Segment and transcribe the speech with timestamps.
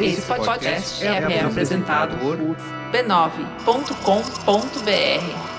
[0.00, 2.38] Esse podcast é, é apresentado por
[2.92, 5.52] b9.com.br.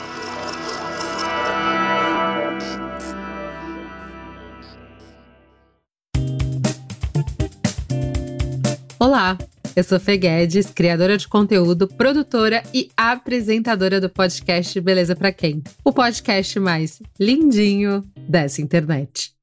[8.99, 9.37] Olá,
[9.75, 15.63] eu sou Fê Guedes, criadora de conteúdo, produtora e apresentadora do podcast Beleza Pra Quem?
[15.83, 19.33] O podcast mais lindinho dessa internet.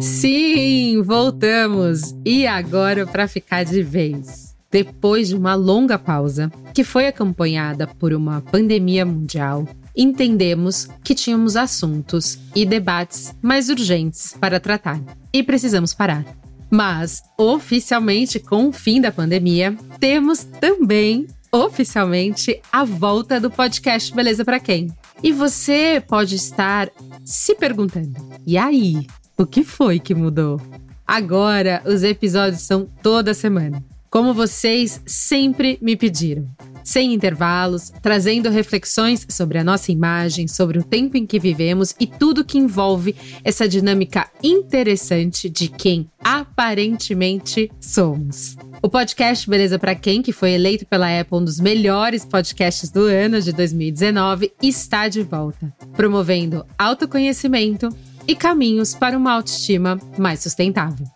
[0.00, 2.14] Sim, voltamos!
[2.24, 4.56] E agora para ficar de vez.
[4.70, 11.54] Depois de uma longa pausa, que foi acompanhada por uma pandemia mundial, entendemos que tínhamos
[11.54, 15.00] assuntos e debates mais urgentes para tratar
[15.32, 16.24] e precisamos parar.
[16.68, 24.44] Mas, oficialmente, com o fim da pandemia, temos também, oficialmente, a volta do podcast Beleza
[24.44, 24.92] para Quem?
[25.22, 26.90] E você pode estar
[27.24, 29.06] se perguntando: e aí?
[29.36, 30.60] O que foi que mudou?
[31.06, 36.48] Agora, os episódios são toda semana, como vocês sempre me pediram
[36.84, 42.06] sem intervalos, trazendo reflexões sobre a nossa imagem, sobre o tempo em que vivemos e
[42.06, 48.56] tudo que envolve essa dinâmica interessante de quem aparentemente somos.
[48.82, 53.04] O podcast Beleza para Quem, que foi eleito pela Apple um dos melhores podcasts do
[53.06, 57.88] ano de 2019, está de volta, promovendo autoconhecimento
[58.26, 61.06] e caminhos para uma autoestima mais sustentável.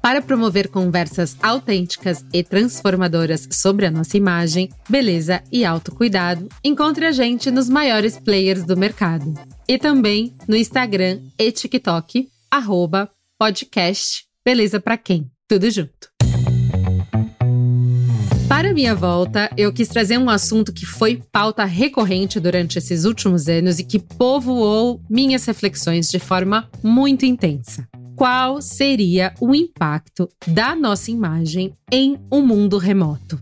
[0.00, 7.12] Para promover conversas autênticas e transformadoras sobre a nossa imagem, beleza e autocuidado, encontre a
[7.12, 9.32] gente nos maiores players do mercado.
[9.66, 15.30] E também no Instagram e TikTok, arroba podcast Beleza Pra Quem.
[15.48, 16.13] Tudo junto.
[18.54, 23.48] Para minha volta, eu quis trazer um assunto que foi pauta recorrente durante esses últimos
[23.48, 30.76] anos e que povoou minhas reflexões de forma muito intensa qual seria o impacto da
[30.76, 33.40] nossa imagem em um mundo remoto.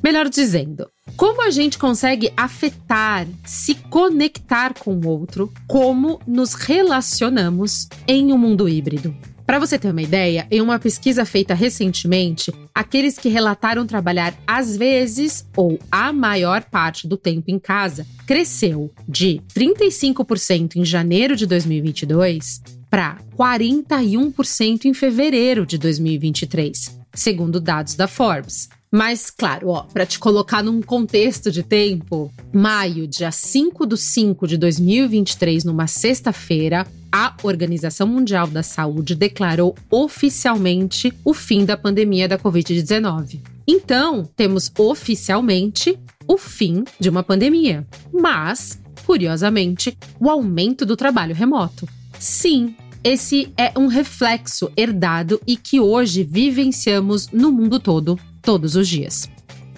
[0.00, 7.88] Melhor dizendo, como a gente consegue afetar, se conectar com o outro, como nos relacionamos
[8.06, 9.12] em um mundo híbrido.
[9.46, 14.76] Para você ter uma ideia, em uma pesquisa feita recentemente, aqueles que relataram trabalhar às
[14.76, 21.46] vezes ou a maior parte do tempo em casa cresceu de 35% em janeiro de
[21.46, 28.68] 2022 para 41% em fevereiro de 2023, segundo dados da Forbes.
[28.90, 34.46] Mas, claro, ó, para te colocar num contexto de tempo, maio, dia 5 do 5
[34.46, 42.28] de 2023, numa sexta-feira, a Organização Mundial da Saúde declarou oficialmente o fim da pandemia
[42.28, 43.40] da Covid-19.
[43.66, 45.98] Então, temos oficialmente
[46.28, 51.88] o fim de uma pandemia, mas, curiosamente, o aumento do trabalho remoto.
[52.18, 58.88] Sim, esse é um reflexo herdado e que hoje vivenciamos no mundo todo, todos os
[58.88, 59.28] dias.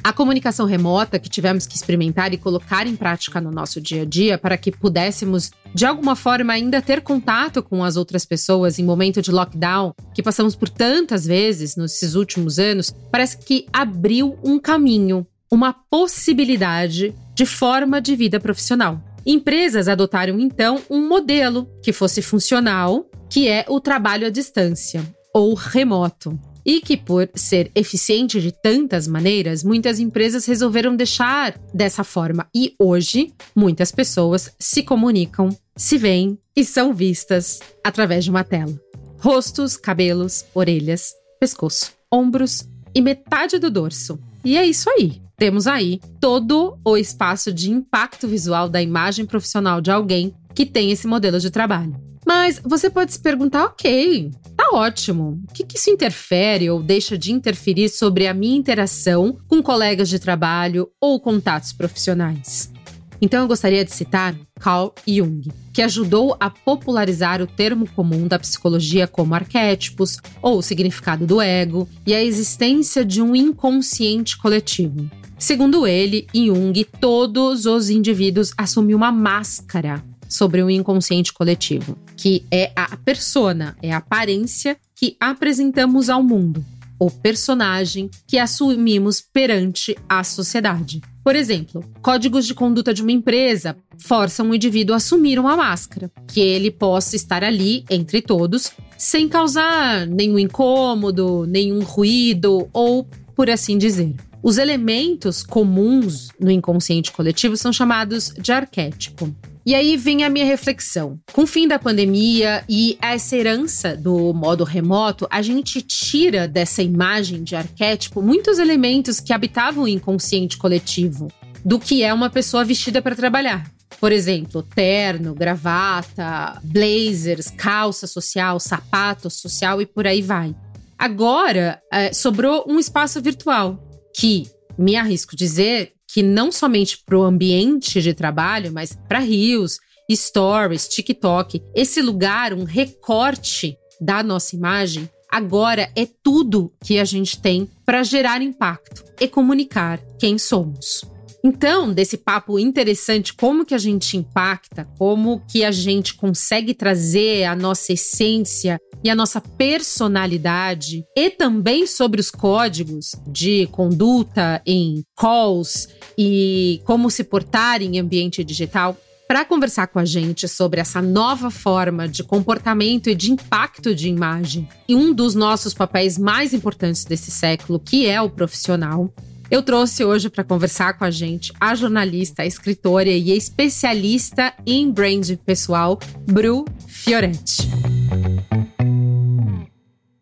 [0.04, 4.04] A comunicação remota que tivemos que experimentar e colocar em prática no nosso dia a
[4.04, 8.84] dia para que pudéssemos, de alguma forma, ainda ter contato com as outras pessoas em
[8.84, 14.58] momento de lockdown, que passamos por tantas vezes nesses últimos anos, parece que abriu um
[14.58, 19.00] caminho, uma possibilidade de forma de vida profissional.
[19.26, 25.02] Empresas adotaram então um modelo que fosse funcional, que é o trabalho à distância
[25.34, 26.38] ou remoto.
[26.68, 32.46] E que, por ser eficiente de tantas maneiras, muitas empresas resolveram deixar dessa forma.
[32.54, 38.78] E hoje, muitas pessoas se comunicam, se veem e são vistas através de uma tela.
[39.18, 44.18] Rostos, cabelos, orelhas, pescoço, ombros e metade do dorso.
[44.44, 49.80] E é isso aí temos aí todo o espaço de impacto visual da imagem profissional
[49.80, 52.07] de alguém que tem esse modelo de trabalho.
[52.28, 55.40] Mas você pode se perguntar, ok, tá ótimo.
[55.48, 60.10] O que, que isso interfere ou deixa de interferir sobre a minha interação com colegas
[60.10, 62.70] de trabalho ou contatos profissionais?
[63.18, 68.38] Então eu gostaria de citar Carl Jung, que ajudou a popularizar o termo comum da
[68.38, 75.10] psicologia como arquétipos ou o significado do ego e a existência de um inconsciente coletivo.
[75.38, 82.70] Segundo ele, Jung, todos os indivíduos assumem uma máscara sobre o inconsciente coletivo, que é
[82.76, 86.64] a persona, é a aparência que apresentamos ao mundo,
[86.98, 91.00] o personagem que assumimos perante a sociedade.
[91.24, 96.10] Por exemplo, códigos de conduta de uma empresa forçam o indivíduo a assumir uma máscara,
[96.26, 103.50] que ele possa estar ali entre todos, sem causar nenhum incômodo, nenhum ruído ou por
[103.50, 104.14] assim dizer.
[104.42, 109.34] Os elementos comuns no inconsciente coletivo são chamados de arquétipo.
[109.68, 111.20] E aí vem a minha reflexão.
[111.30, 116.82] Com o fim da pandemia e essa herança do modo remoto, a gente tira dessa
[116.82, 121.30] imagem de arquétipo muitos elementos que habitavam o inconsciente coletivo
[121.62, 123.70] do que é uma pessoa vestida para trabalhar.
[124.00, 130.56] Por exemplo, terno, gravata, blazers, calça social, sapato social e por aí vai.
[130.98, 133.78] Agora, é, sobrou um espaço virtual
[134.16, 134.44] que,
[134.78, 139.78] me arrisco dizer, que não somente para o ambiente de trabalho, mas para rios,
[140.10, 147.40] stories, TikTok, esse lugar, um recorte da nossa imagem, agora é tudo que a gente
[147.40, 151.04] tem para gerar impacto e comunicar quem somos.
[151.44, 157.44] Então, desse papo interessante, como que a gente impacta, como que a gente consegue trazer
[157.44, 165.04] a nossa essência e a nossa personalidade, e também sobre os códigos de conduta em
[165.16, 168.96] calls e como se portar em ambiente digital,
[169.28, 174.08] para conversar com a gente sobre essa nova forma de comportamento e de impacto de
[174.08, 179.12] imagem, e um dos nossos papéis mais importantes desse século, que é o profissional,
[179.50, 184.90] eu trouxe hoje para conversar com a gente a jornalista, a escritora e especialista em
[184.90, 187.68] brand pessoal, Bru Fioretti.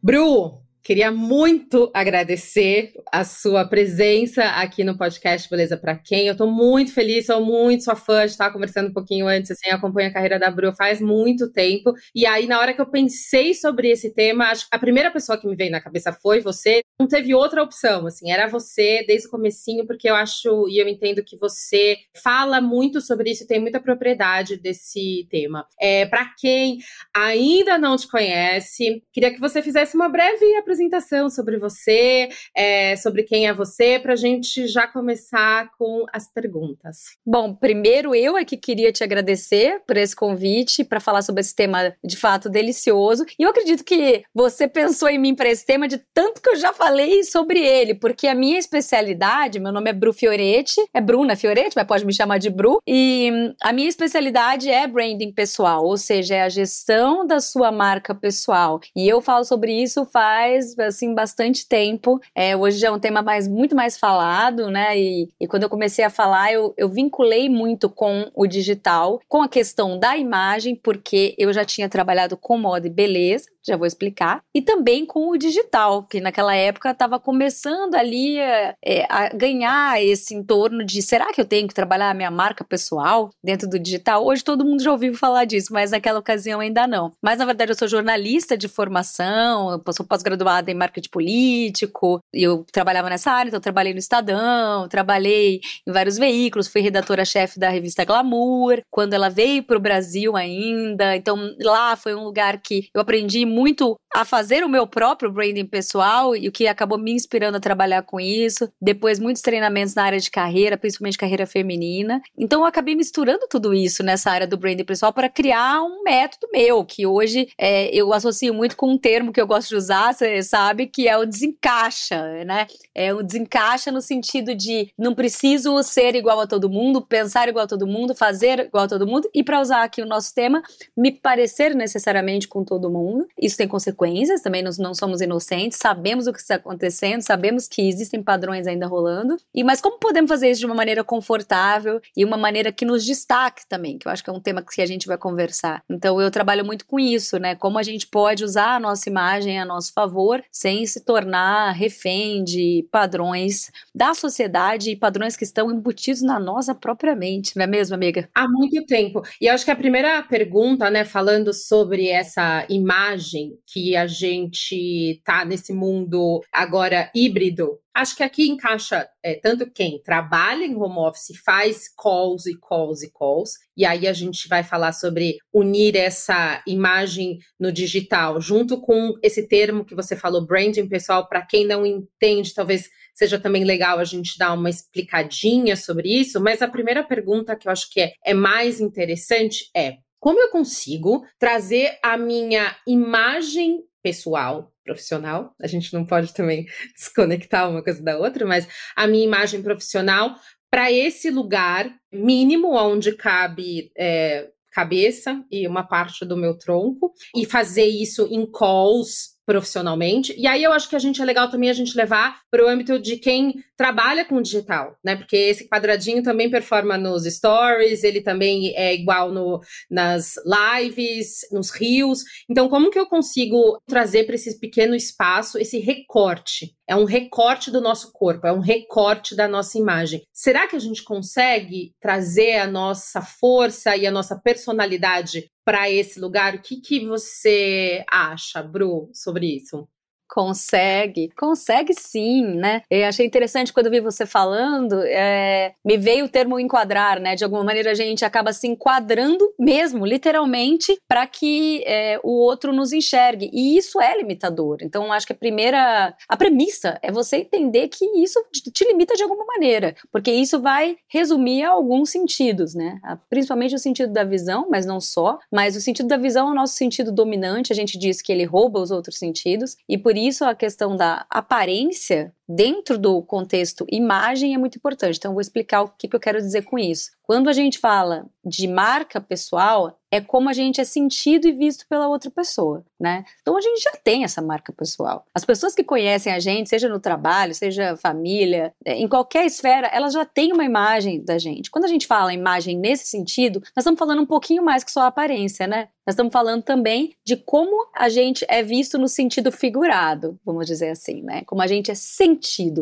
[0.06, 6.28] Bru, Queria muito agradecer a sua presença aqui no podcast Beleza para Quem.
[6.28, 9.68] Eu estou muito feliz, sou muito sua fã, de estar conversando um pouquinho antes, assim,
[9.68, 11.92] acompanho a carreira da Bru faz muito tempo.
[12.14, 15.56] E aí, na hora que eu pensei sobre esse tema, a primeira pessoa que me
[15.56, 16.82] veio na cabeça foi você.
[17.00, 20.88] Não teve outra opção, assim, era você desde o comecinho, porque eu acho e eu
[20.88, 25.66] entendo que você fala muito sobre isso tem muita propriedade desse tema.
[25.80, 26.78] É, para quem
[27.12, 32.96] ainda não te conhece, queria que você fizesse uma breve apresentação apresentação sobre você, é,
[32.96, 37.17] sobre quem é você, para a gente já começar com as perguntas.
[37.25, 41.55] Bom, primeiro eu é que queria te agradecer por esse convite para falar sobre esse
[41.55, 43.25] tema de fato delicioso.
[43.38, 46.56] E eu acredito que você pensou em mim para esse tema de tanto que eu
[46.56, 51.37] já falei sobre ele, porque a minha especialidade, meu nome é Bru Fioretti, é Bruna
[51.37, 55.96] Fioretti, mas pode me chamar de Bru, e a minha especialidade é branding pessoal, ou
[55.96, 58.81] seja, é a gestão da sua marca pessoal.
[58.94, 62.20] E eu falo sobre isso faz faz assim bastante tempo.
[62.34, 64.98] É, hoje já é um tema mais, muito mais falado, né?
[64.98, 69.42] E, e quando eu comecei a falar, eu, eu vinculei muito com o digital, com
[69.42, 73.86] a questão da imagem, porque eu já tinha trabalhado com moda e beleza, já vou
[73.86, 79.28] explicar, e também com o digital, que naquela época estava começando ali é, é, a
[79.28, 83.68] ganhar esse entorno de será que eu tenho que trabalhar a minha marca pessoal dentro
[83.68, 84.24] do digital?
[84.24, 87.12] Hoje todo mundo já ouviu falar disso, mas naquela ocasião ainda não.
[87.22, 92.64] Mas na verdade eu sou jornalista de formação, eu sou pós-graduada em marketing político, eu
[92.72, 98.04] trabalhava nessa área, então trabalhei no Estadão, trabalhei em vários veículos, fui redatora-chefe da revista
[98.04, 103.00] Glamour, quando ela veio para o Brasil ainda, então lá foi um lugar que eu
[103.00, 107.12] aprendi muito muito a fazer o meu próprio branding pessoal e o que acabou me
[107.12, 108.66] inspirando a trabalhar com isso.
[108.80, 112.22] Depois, muitos treinamentos na área de carreira, principalmente carreira feminina.
[112.36, 116.48] Então, eu acabei misturando tudo isso nessa área do branding pessoal para criar um método
[116.50, 120.14] meu, que hoje é, eu associo muito com um termo que eu gosto de usar,
[120.14, 122.66] você sabe, que é o desencaixa, né?
[122.94, 127.66] É o desencaixa no sentido de não preciso ser igual a todo mundo, pensar igual
[127.66, 130.62] a todo mundo, fazer igual a todo mundo, e para usar aqui o nosso tema,
[130.96, 134.06] me parecer necessariamente com todo mundo isso tem consequências,
[134.43, 138.86] também nós não somos inocentes, sabemos o que está acontecendo, sabemos que existem padrões ainda
[138.86, 139.36] rolando.
[139.55, 143.05] E mas como podemos fazer isso de uma maneira confortável e uma maneira que nos
[143.05, 145.82] destaque também, que eu acho que é um tema que a gente vai conversar.
[145.89, 147.55] Então eu trabalho muito com isso, né?
[147.55, 152.44] Como a gente pode usar a nossa imagem a nosso favor sem se tornar refém
[152.44, 157.67] de padrões da sociedade e padrões que estão embutidos na nossa própria mente, não é
[157.67, 158.29] mesmo, amiga?
[158.34, 159.22] Há muito tempo.
[159.41, 163.58] E acho que a primeira pergunta, né, falando sobre essa imagem imagem
[163.96, 170.65] a gente tá nesse mundo agora híbrido, acho que aqui encaixa é, tanto quem trabalha
[170.65, 174.93] em home office faz calls e calls e calls, e aí a gente vai falar
[174.93, 181.26] sobre unir essa imagem no digital, junto com esse termo que você falou, branding pessoal,
[181.29, 186.38] para quem não entende, talvez seja também legal a gente dar uma explicadinha sobre isso,
[186.38, 190.51] mas a primeira pergunta que eu acho que é, é mais interessante é como eu
[190.51, 198.03] consigo trazer a minha imagem pessoal, profissional, a gente não pode também desconectar uma coisa
[198.03, 200.37] da outra, mas a minha imagem profissional
[200.70, 207.46] para esse lugar mínimo onde cabe é, cabeça e uma parte do meu tronco e
[207.46, 210.34] fazer isso em calls profissionalmente.
[210.36, 212.69] E aí eu acho que a gente é legal também a gente levar para o
[212.69, 215.15] âmbito de quem trabalha com digital, né?
[215.15, 221.70] Porque esse quadradinho também performa nos stories, ele também é igual no, nas lives, nos
[221.70, 222.24] rios.
[222.50, 226.74] Então, como que eu consigo trazer para esse pequeno espaço esse recorte?
[226.88, 230.22] É um recorte do nosso corpo, é um recorte da nossa imagem.
[230.32, 236.20] Será que a gente consegue trazer a nossa força e a nossa personalidade para esse
[236.20, 236.55] lugar?
[236.55, 239.88] O que, que você acha, Bru, sobre isso?
[240.28, 242.82] Consegue, consegue sim, né?
[242.90, 247.34] Eu achei interessante quando vi você falando, é, me veio o termo enquadrar, né?
[247.34, 252.72] De alguma maneira a gente acaba se enquadrando mesmo, literalmente, para que é, o outro
[252.72, 253.50] nos enxergue.
[253.52, 254.78] E isso é limitador.
[254.82, 258.42] Então, acho que a primeira, a premissa é você entender que isso
[258.72, 263.00] te limita de alguma maneira, porque isso vai resumir a alguns sentidos, né?
[263.30, 265.38] Principalmente o sentido da visão, mas não só.
[265.52, 267.72] Mas o sentido da visão é o nosso sentido dominante.
[267.72, 271.27] A gente diz que ele rouba os outros sentidos e por isso a questão da
[271.31, 275.17] aparência dentro do contexto imagem é muito importante.
[275.17, 277.10] Então, vou explicar o que, que eu quero dizer com isso.
[277.26, 281.84] Quando a gente fala de marca pessoal, é como a gente é sentido e visto
[281.88, 283.24] pela outra pessoa, né?
[283.43, 285.24] Então a gente já tem essa marca pessoal.
[285.34, 289.88] As pessoas que conhecem a gente, seja no trabalho, seja família, é, em qualquer esfera,
[289.88, 291.70] elas já têm uma imagem da gente.
[291.70, 295.00] Quando a gente fala imagem nesse sentido, nós estamos falando um pouquinho mais que só
[295.00, 295.88] a aparência, né?
[296.06, 300.91] Nós estamos falando também de como a gente é visto no sentido figurado, vamos dizer
[300.91, 301.43] assim, né?
[301.46, 302.35] Como a gente é sentido.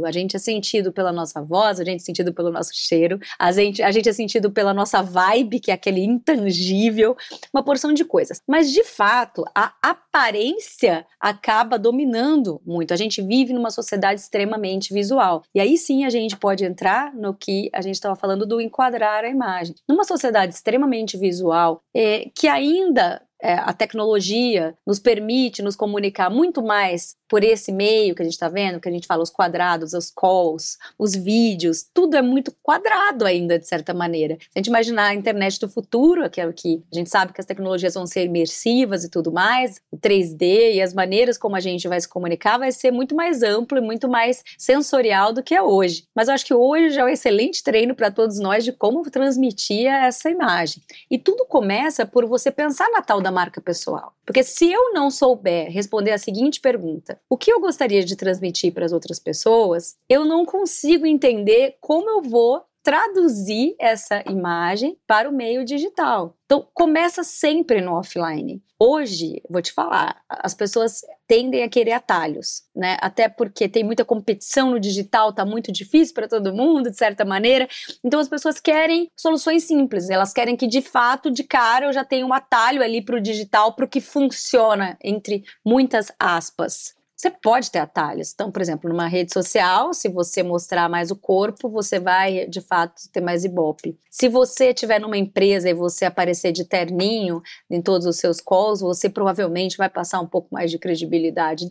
[0.04, 3.52] A gente é sentido pela nossa voz, a gente é sentido pelo nosso cheiro, a
[3.52, 7.16] gente, a gente é sentido pela nossa vibe, que é aquele intangível,
[7.52, 8.40] uma porção de coisas.
[8.46, 12.92] Mas, de fato, a aparência acaba dominando muito.
[12.92, 15.42] A gente vive numa sociedade extremamente visual.
[15.54, 19.24] E aí sim a gente pode entrar no que a gente estava falando do enquadrar
[19.24, 19.74] a imagem.
[19.88, 26.62] Numa sociedade extremamente visual, é, que ainda é, a tecnologia nos permite nos comunicar muito
[26.62, 29.92] mais por esse meio que a gente está vendo, que a gente fala os quadrados,
[29.92, 34.36] os calls, os vídeos, tudo é muito quadrado ainda, de certa maneira.
[34.36, 37.40] Se a gente imaginar a internet do futuro, que é que a gente sabe que
[37.40, 41.60] as tecnologias vão ser imersivas e tudo mais, o 3D e as maneiras como a
[41.60, 45.54] gente vai se comunicar vai ser muito mais amplo e muito mais sensorial do que
[45.54, 46.04] é hoje.
[46.14, 49.02] Mas eu acho que hoje já é um excelente treino para todos nós de como
[49.10, 50.82] transmitir essa imagem.
[51.10, 54.14] E tudo começa por você pensar na tal da marca pessoal.
[54.24, 58.72] Porque se eu não souber responder a seguinte pergunta, o que eu gostaria de transmitir
[58.72, 65.28] para as outras pessoas, eu não consigo entender como eu vou traduzir essa imagem para
[65.28, 66.36] o meio digital.
[66.44, 68.62] Então, começa sempre no offline.
[68.78, 72.98] Hoje, vou te falar, as pessoas tendem a querer atalhos, né?
[73.00, 77.24] Até porque tem muita competição no digital, tá muito difícil para todo mundo, de certa
[77.24, 77.66] maneira.
[78.04, 80.10] Então, as pessoas querem soluções simples.
[80.10, 83.20] Elas querem que, de fato, de cara, eu já tenha um atalho ali para o
[83.20, 86.94] digital, para o que funciona, entre muitas aspas.
[87.24, 88.32] Você pode ter atalhos.
[88.34, 92.60] Então, por exemplo, numa rede social, se você mostrar mais o corpo, você vai de
[92.60, 93.98] fato ter mais ibope.
[94.10, 97.40] Se você estiver numa empresa e você aparecer de terninho
[97.70, 101.66] em todos os seus calls, você provavelmente vai passar um pouco mais de credibilidade,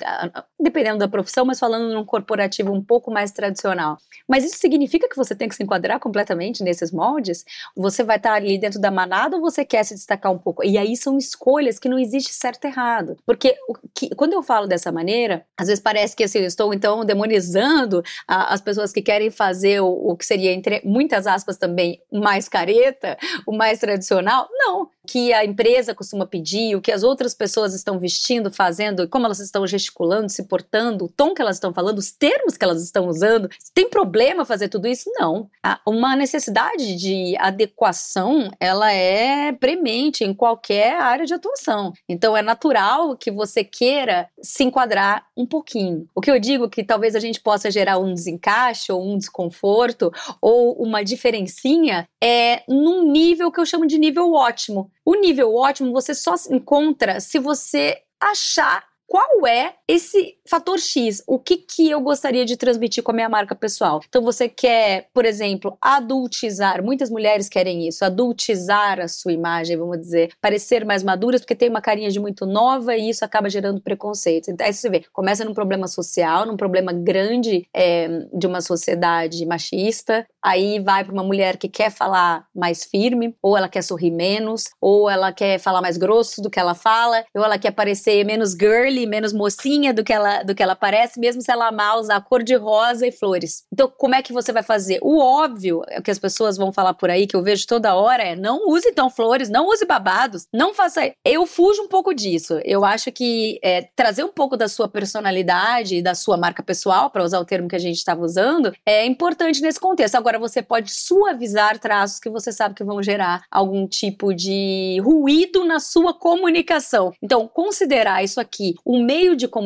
[0.59, 3.99] dependendo da profissão, mas falando num corporativo um pouco mais tradicional.
[4.27, 7.45] Mas isso significa que você tem que se enquadrar completamente nesses moldes?
[7.77, 10.63] Você vai estar ali dentro da manada ou você quer se destacar um pouco?
[10.63, 13.17] E aí são escolhas que não existe certo e errado.
[13.23, 13.55] Porque
[13.93, 18.03] que, quando eu falo dessa maneira, às vezes parece que assim, eu estou então demonizando
[18.27, 22.19] a, as pessoas que querem fazer o, o, que seria, entre muitas aspas também, o
[22.19, 24.47] mais careta, o mais tradicional.
[24.51, 24.89] Não.
[25.05, 29.39] Que a empresa costuma pedir, o que as outras pessoas estão vestindo, fazendo, como elas
[29.39, 33.07] estão gesticulando, se portando, o tom que elas estão falando, os termos que elas estão
[33.07, 33.49] usando.
[33.73, 35.11] Tem problema fazer tudo isso?
[35.15, 35.49] Não.
[35.85, 41.93] Uma necessidade de adequação, ela é premente em qualquer área de atuação.
[42.07, 46.07] Então é natural que você queira se enquadrar um pouquinho.
[46.13, 50.11] O que eu digo que talvez a gente possa gerar um desencaixe ou um desconforto
[50.41, 54.91] ou uma diferencinha é num nível que eu chamo de nível ótimo.
[55.05, 61.23] O nível ótimo você só encontra se você achar qual é esse fator X?
[61.27, 64.01] O que, que eu gostaria de transmitir com a minha marca pessoal?
[64.07, 66.83] Então, você quer, por exemplo, adultizar.
[66.83, 71.69] Muitas mulheres querem isso, adultizar a sua imagem, vamos dizer, parecer mais maduras, porque tem
[71.69, 74.49] uma carinha de muito nova e isso acaba gerando preconceito.
[74.49, 79.45] Então, aí você vê, começa num problema social, num problema grande é, de uma sociedade
[79.45, 84.11] machista, aí vai para uma mulher que quer falar mais firme, ou ela quer sorrir
[84.11, 88.25] menos, ou ela quer falar mais grosso do que ela fala, ou ela quer parecer
[88.25, 91.97] menos girly, menos mocinha do que ela do que ela parece, mesmo se ela amar
[91.99, 93.63] usar cor de rosa e flores.
[93.73, 94.99] Então, como é que você vai fazer?
[95.01, 98.23] O óbvio é que as pessoas vão falar por aí que eu vejo toda hora
[98.23, 101.11] é: não use então flores, não use babados, não faça.
[101.25, 102.59] Eu fujo um pouco disso.
[102.63, 107.09] Eu acho que é, trazer um pouco da sua personalidade e da sua marca pessoal,
[107.09, 110.15] para usar o termo que a gente estava usando, é importante nesse contexto.
[110.15, 115.65] Agora, você pode suavizar traços que você sabe que vão gerar algum tipo de ruído
[115.65, 117.13] na sua comunicação.
[117.21, 119.62] Então, considerar isso aqui um meio de comunicação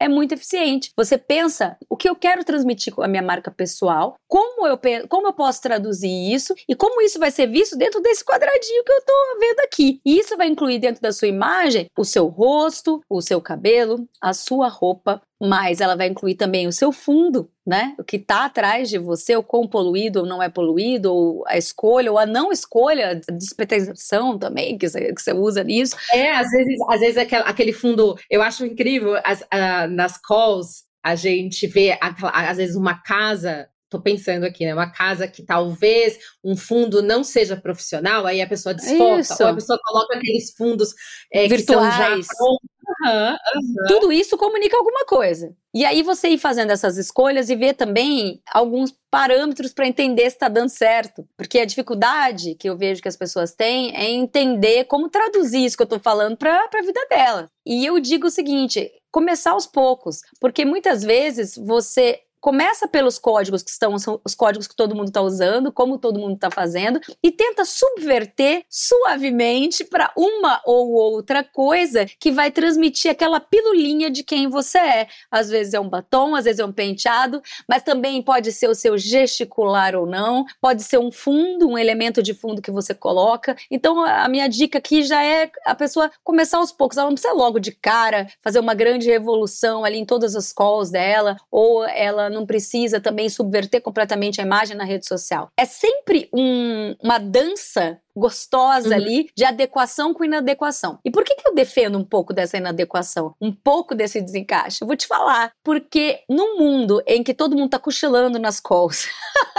[0.00, 0.90] é muito eficiente.
[0.96, 4.78] Você pensa o que eu quero transmitir com a minha marca pessoal, como eu,
[5.08, 8.92] como eu posso traduzir isso e como isso vai ser visto dentro desse quadradinho que
[8.92, 9.98] eu estou vendo aqui.
[10.04, 14.34] E isso vai incluir dentro da sua imagem o seu rosto, o seu cabelo, a
[14.34, 17.94] sua roupa, mas ela vai incluir também o seu fundo, né?
[17.98, 21.56] O que está atrás de você, o quão poluído ou não é poluído, ou a
[21.56, 25.96] escolha ou a não escolha, a despretensião também que você, que você usa nisso.
[26.12, 30.84] É, às vezes, às vezes aquele, aquele fundo, eu acho incrível, as, uh, nas calls
[31.02, 34.74] a gente vê, às vezes, uma casa Tô pensando aqui, né?
[34.74, 39.42] Uma casa que talvez um fundo não seja profissional, aí a pessoa desfoca, isso.
[39.42, 40.94] ou a pessoa coloca aqueles fundos
[41.32, 42.26] é, virtuais.
[42.38, 43.86] Uhum, uhum.
[43.88, 45.50] Tudo isso comunica alguma coisa.
[45.74, 50.36] E aí você ir fazendo essas escolhas e ver também alguns parâmetros para entender se
[50.36, 51.26] está dando certo.
[51.38, 55.76] Porque a dificuldade que eu vejo que as pessoas têm é entender como traduzir isso
[55.76, 57.48] que eu estou falando para a vida dela.
[57.64, 60.20] E eu digo o seguinte: começar aos poucos.
[60.38, 65.20] Porque muitas vezes você começa pelos códigos que estão os códigos que todo mundo está
[65.20, 72.06] usando, como todo mundo está fazendo, e tenta subverter suavemente para uma ou outra coisa
[72.20, 75.08] que vai transmitir aquela pilulinha de quem você é.
[75.28, 78.76] Às vezes é um batom, às vezes é um penteado, mas também pode ser o
[78.76, 83.56] seu gesticular ou não, pode ser um fundo, um elemento de fundo que você coloca.
[83.68, 87.34] Então a minha dica aqui já é a pessoa começar aos poucos, ela não precisa
[87.34, 92.35] logo de cara fazer uma grande revolução ali em todas as calls dela, ou ela
[92.36, 95.48] não precisa também subverter completamente a imagem na rede social.
[95.56, 98.94] É sempre um, uma dança gostosa uhum.
[98.94, 100.98] ali de adequação com inadequação.
[101.04, 103.34] E por que, que eu defendo um pouco dessa inadequação?
[103.40, 104.78] Um pouco desse desencaixe?
[104.80, 105.52] Eu vou te falar.
[105.62, 109.06] Porque num mundo em que todo mundo tá cochilando nas calls,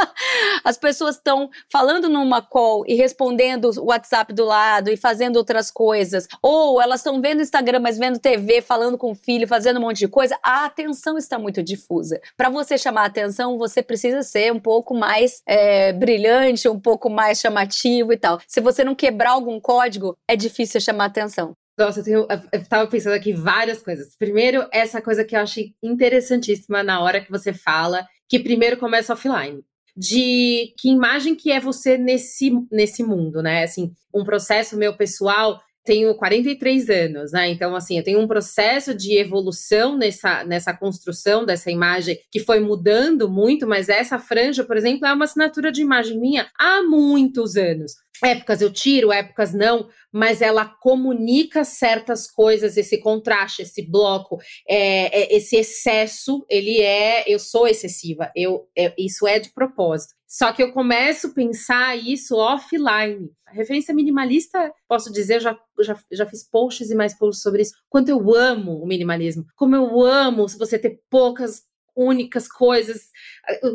[0.63, 5.69] as pessoas estão falando numa call e respondendo o WhatsApp do lado e fazendo outras
[5.69, 9.81] coisas, ou elas estão vendo Instagram, mas vendo TV, falando com o filho, fazendo um
[9.81, 12.19] monte de coisa, a atenção está muito difusa.
[12.35, 17.09] Para você chamar a atenção, você precisa ser um pouco mais é, brilhante, um pouco
[17.09, 21.53] mais chamativo e tal se você não quebrar algum código, é difícil chamar atenção.
[21.77, 24.15] Nossa, eu, tenho, eu tava pensando aqui várias coisas.
[24.17, 29.13] Primeiro, essa coisa que eu achei interessantíssima na hora que você fala, que primeiro começa
[29.13, 29.61] offline.
[29.95, 33.63] De que imagem que é você nesse, nesse mundo, né?
[33.63, 37.49] Assim, um processo meu pessoal tenho 43 anos, né?
[37.49, 42.59] Então, assim, eu tenho um processo de evolução nessa, nessa construção dessa imagem que foi
[42.59, 47.55] mudando muito, mas essa franja, por exemplo, é uma assinatura de imagem minha há muitos
[47.55, 47.93] anos.
[48.23, 55.21] Épocas eu tiro, épocas não, mas ela comunica certas coisas, esse contraste, esse bloco, é,
[55.21, 60.15] é, esse excesso, ele é, eu sou excessiva, eu, é, isso é de propósito.
[60.27, 63.29] Só que eu começo a pensar isso offline.
[63.45, 67.73] A referência minimalista, posso dizer, já, já, já fiz posts e mais posts sobre isso.
[67.89, 69.45] Quanto eu amo o minimalismo.
[69.55, 71.61] Como eu amo você ter poucas
[71.97, 73.09] únicas coisas,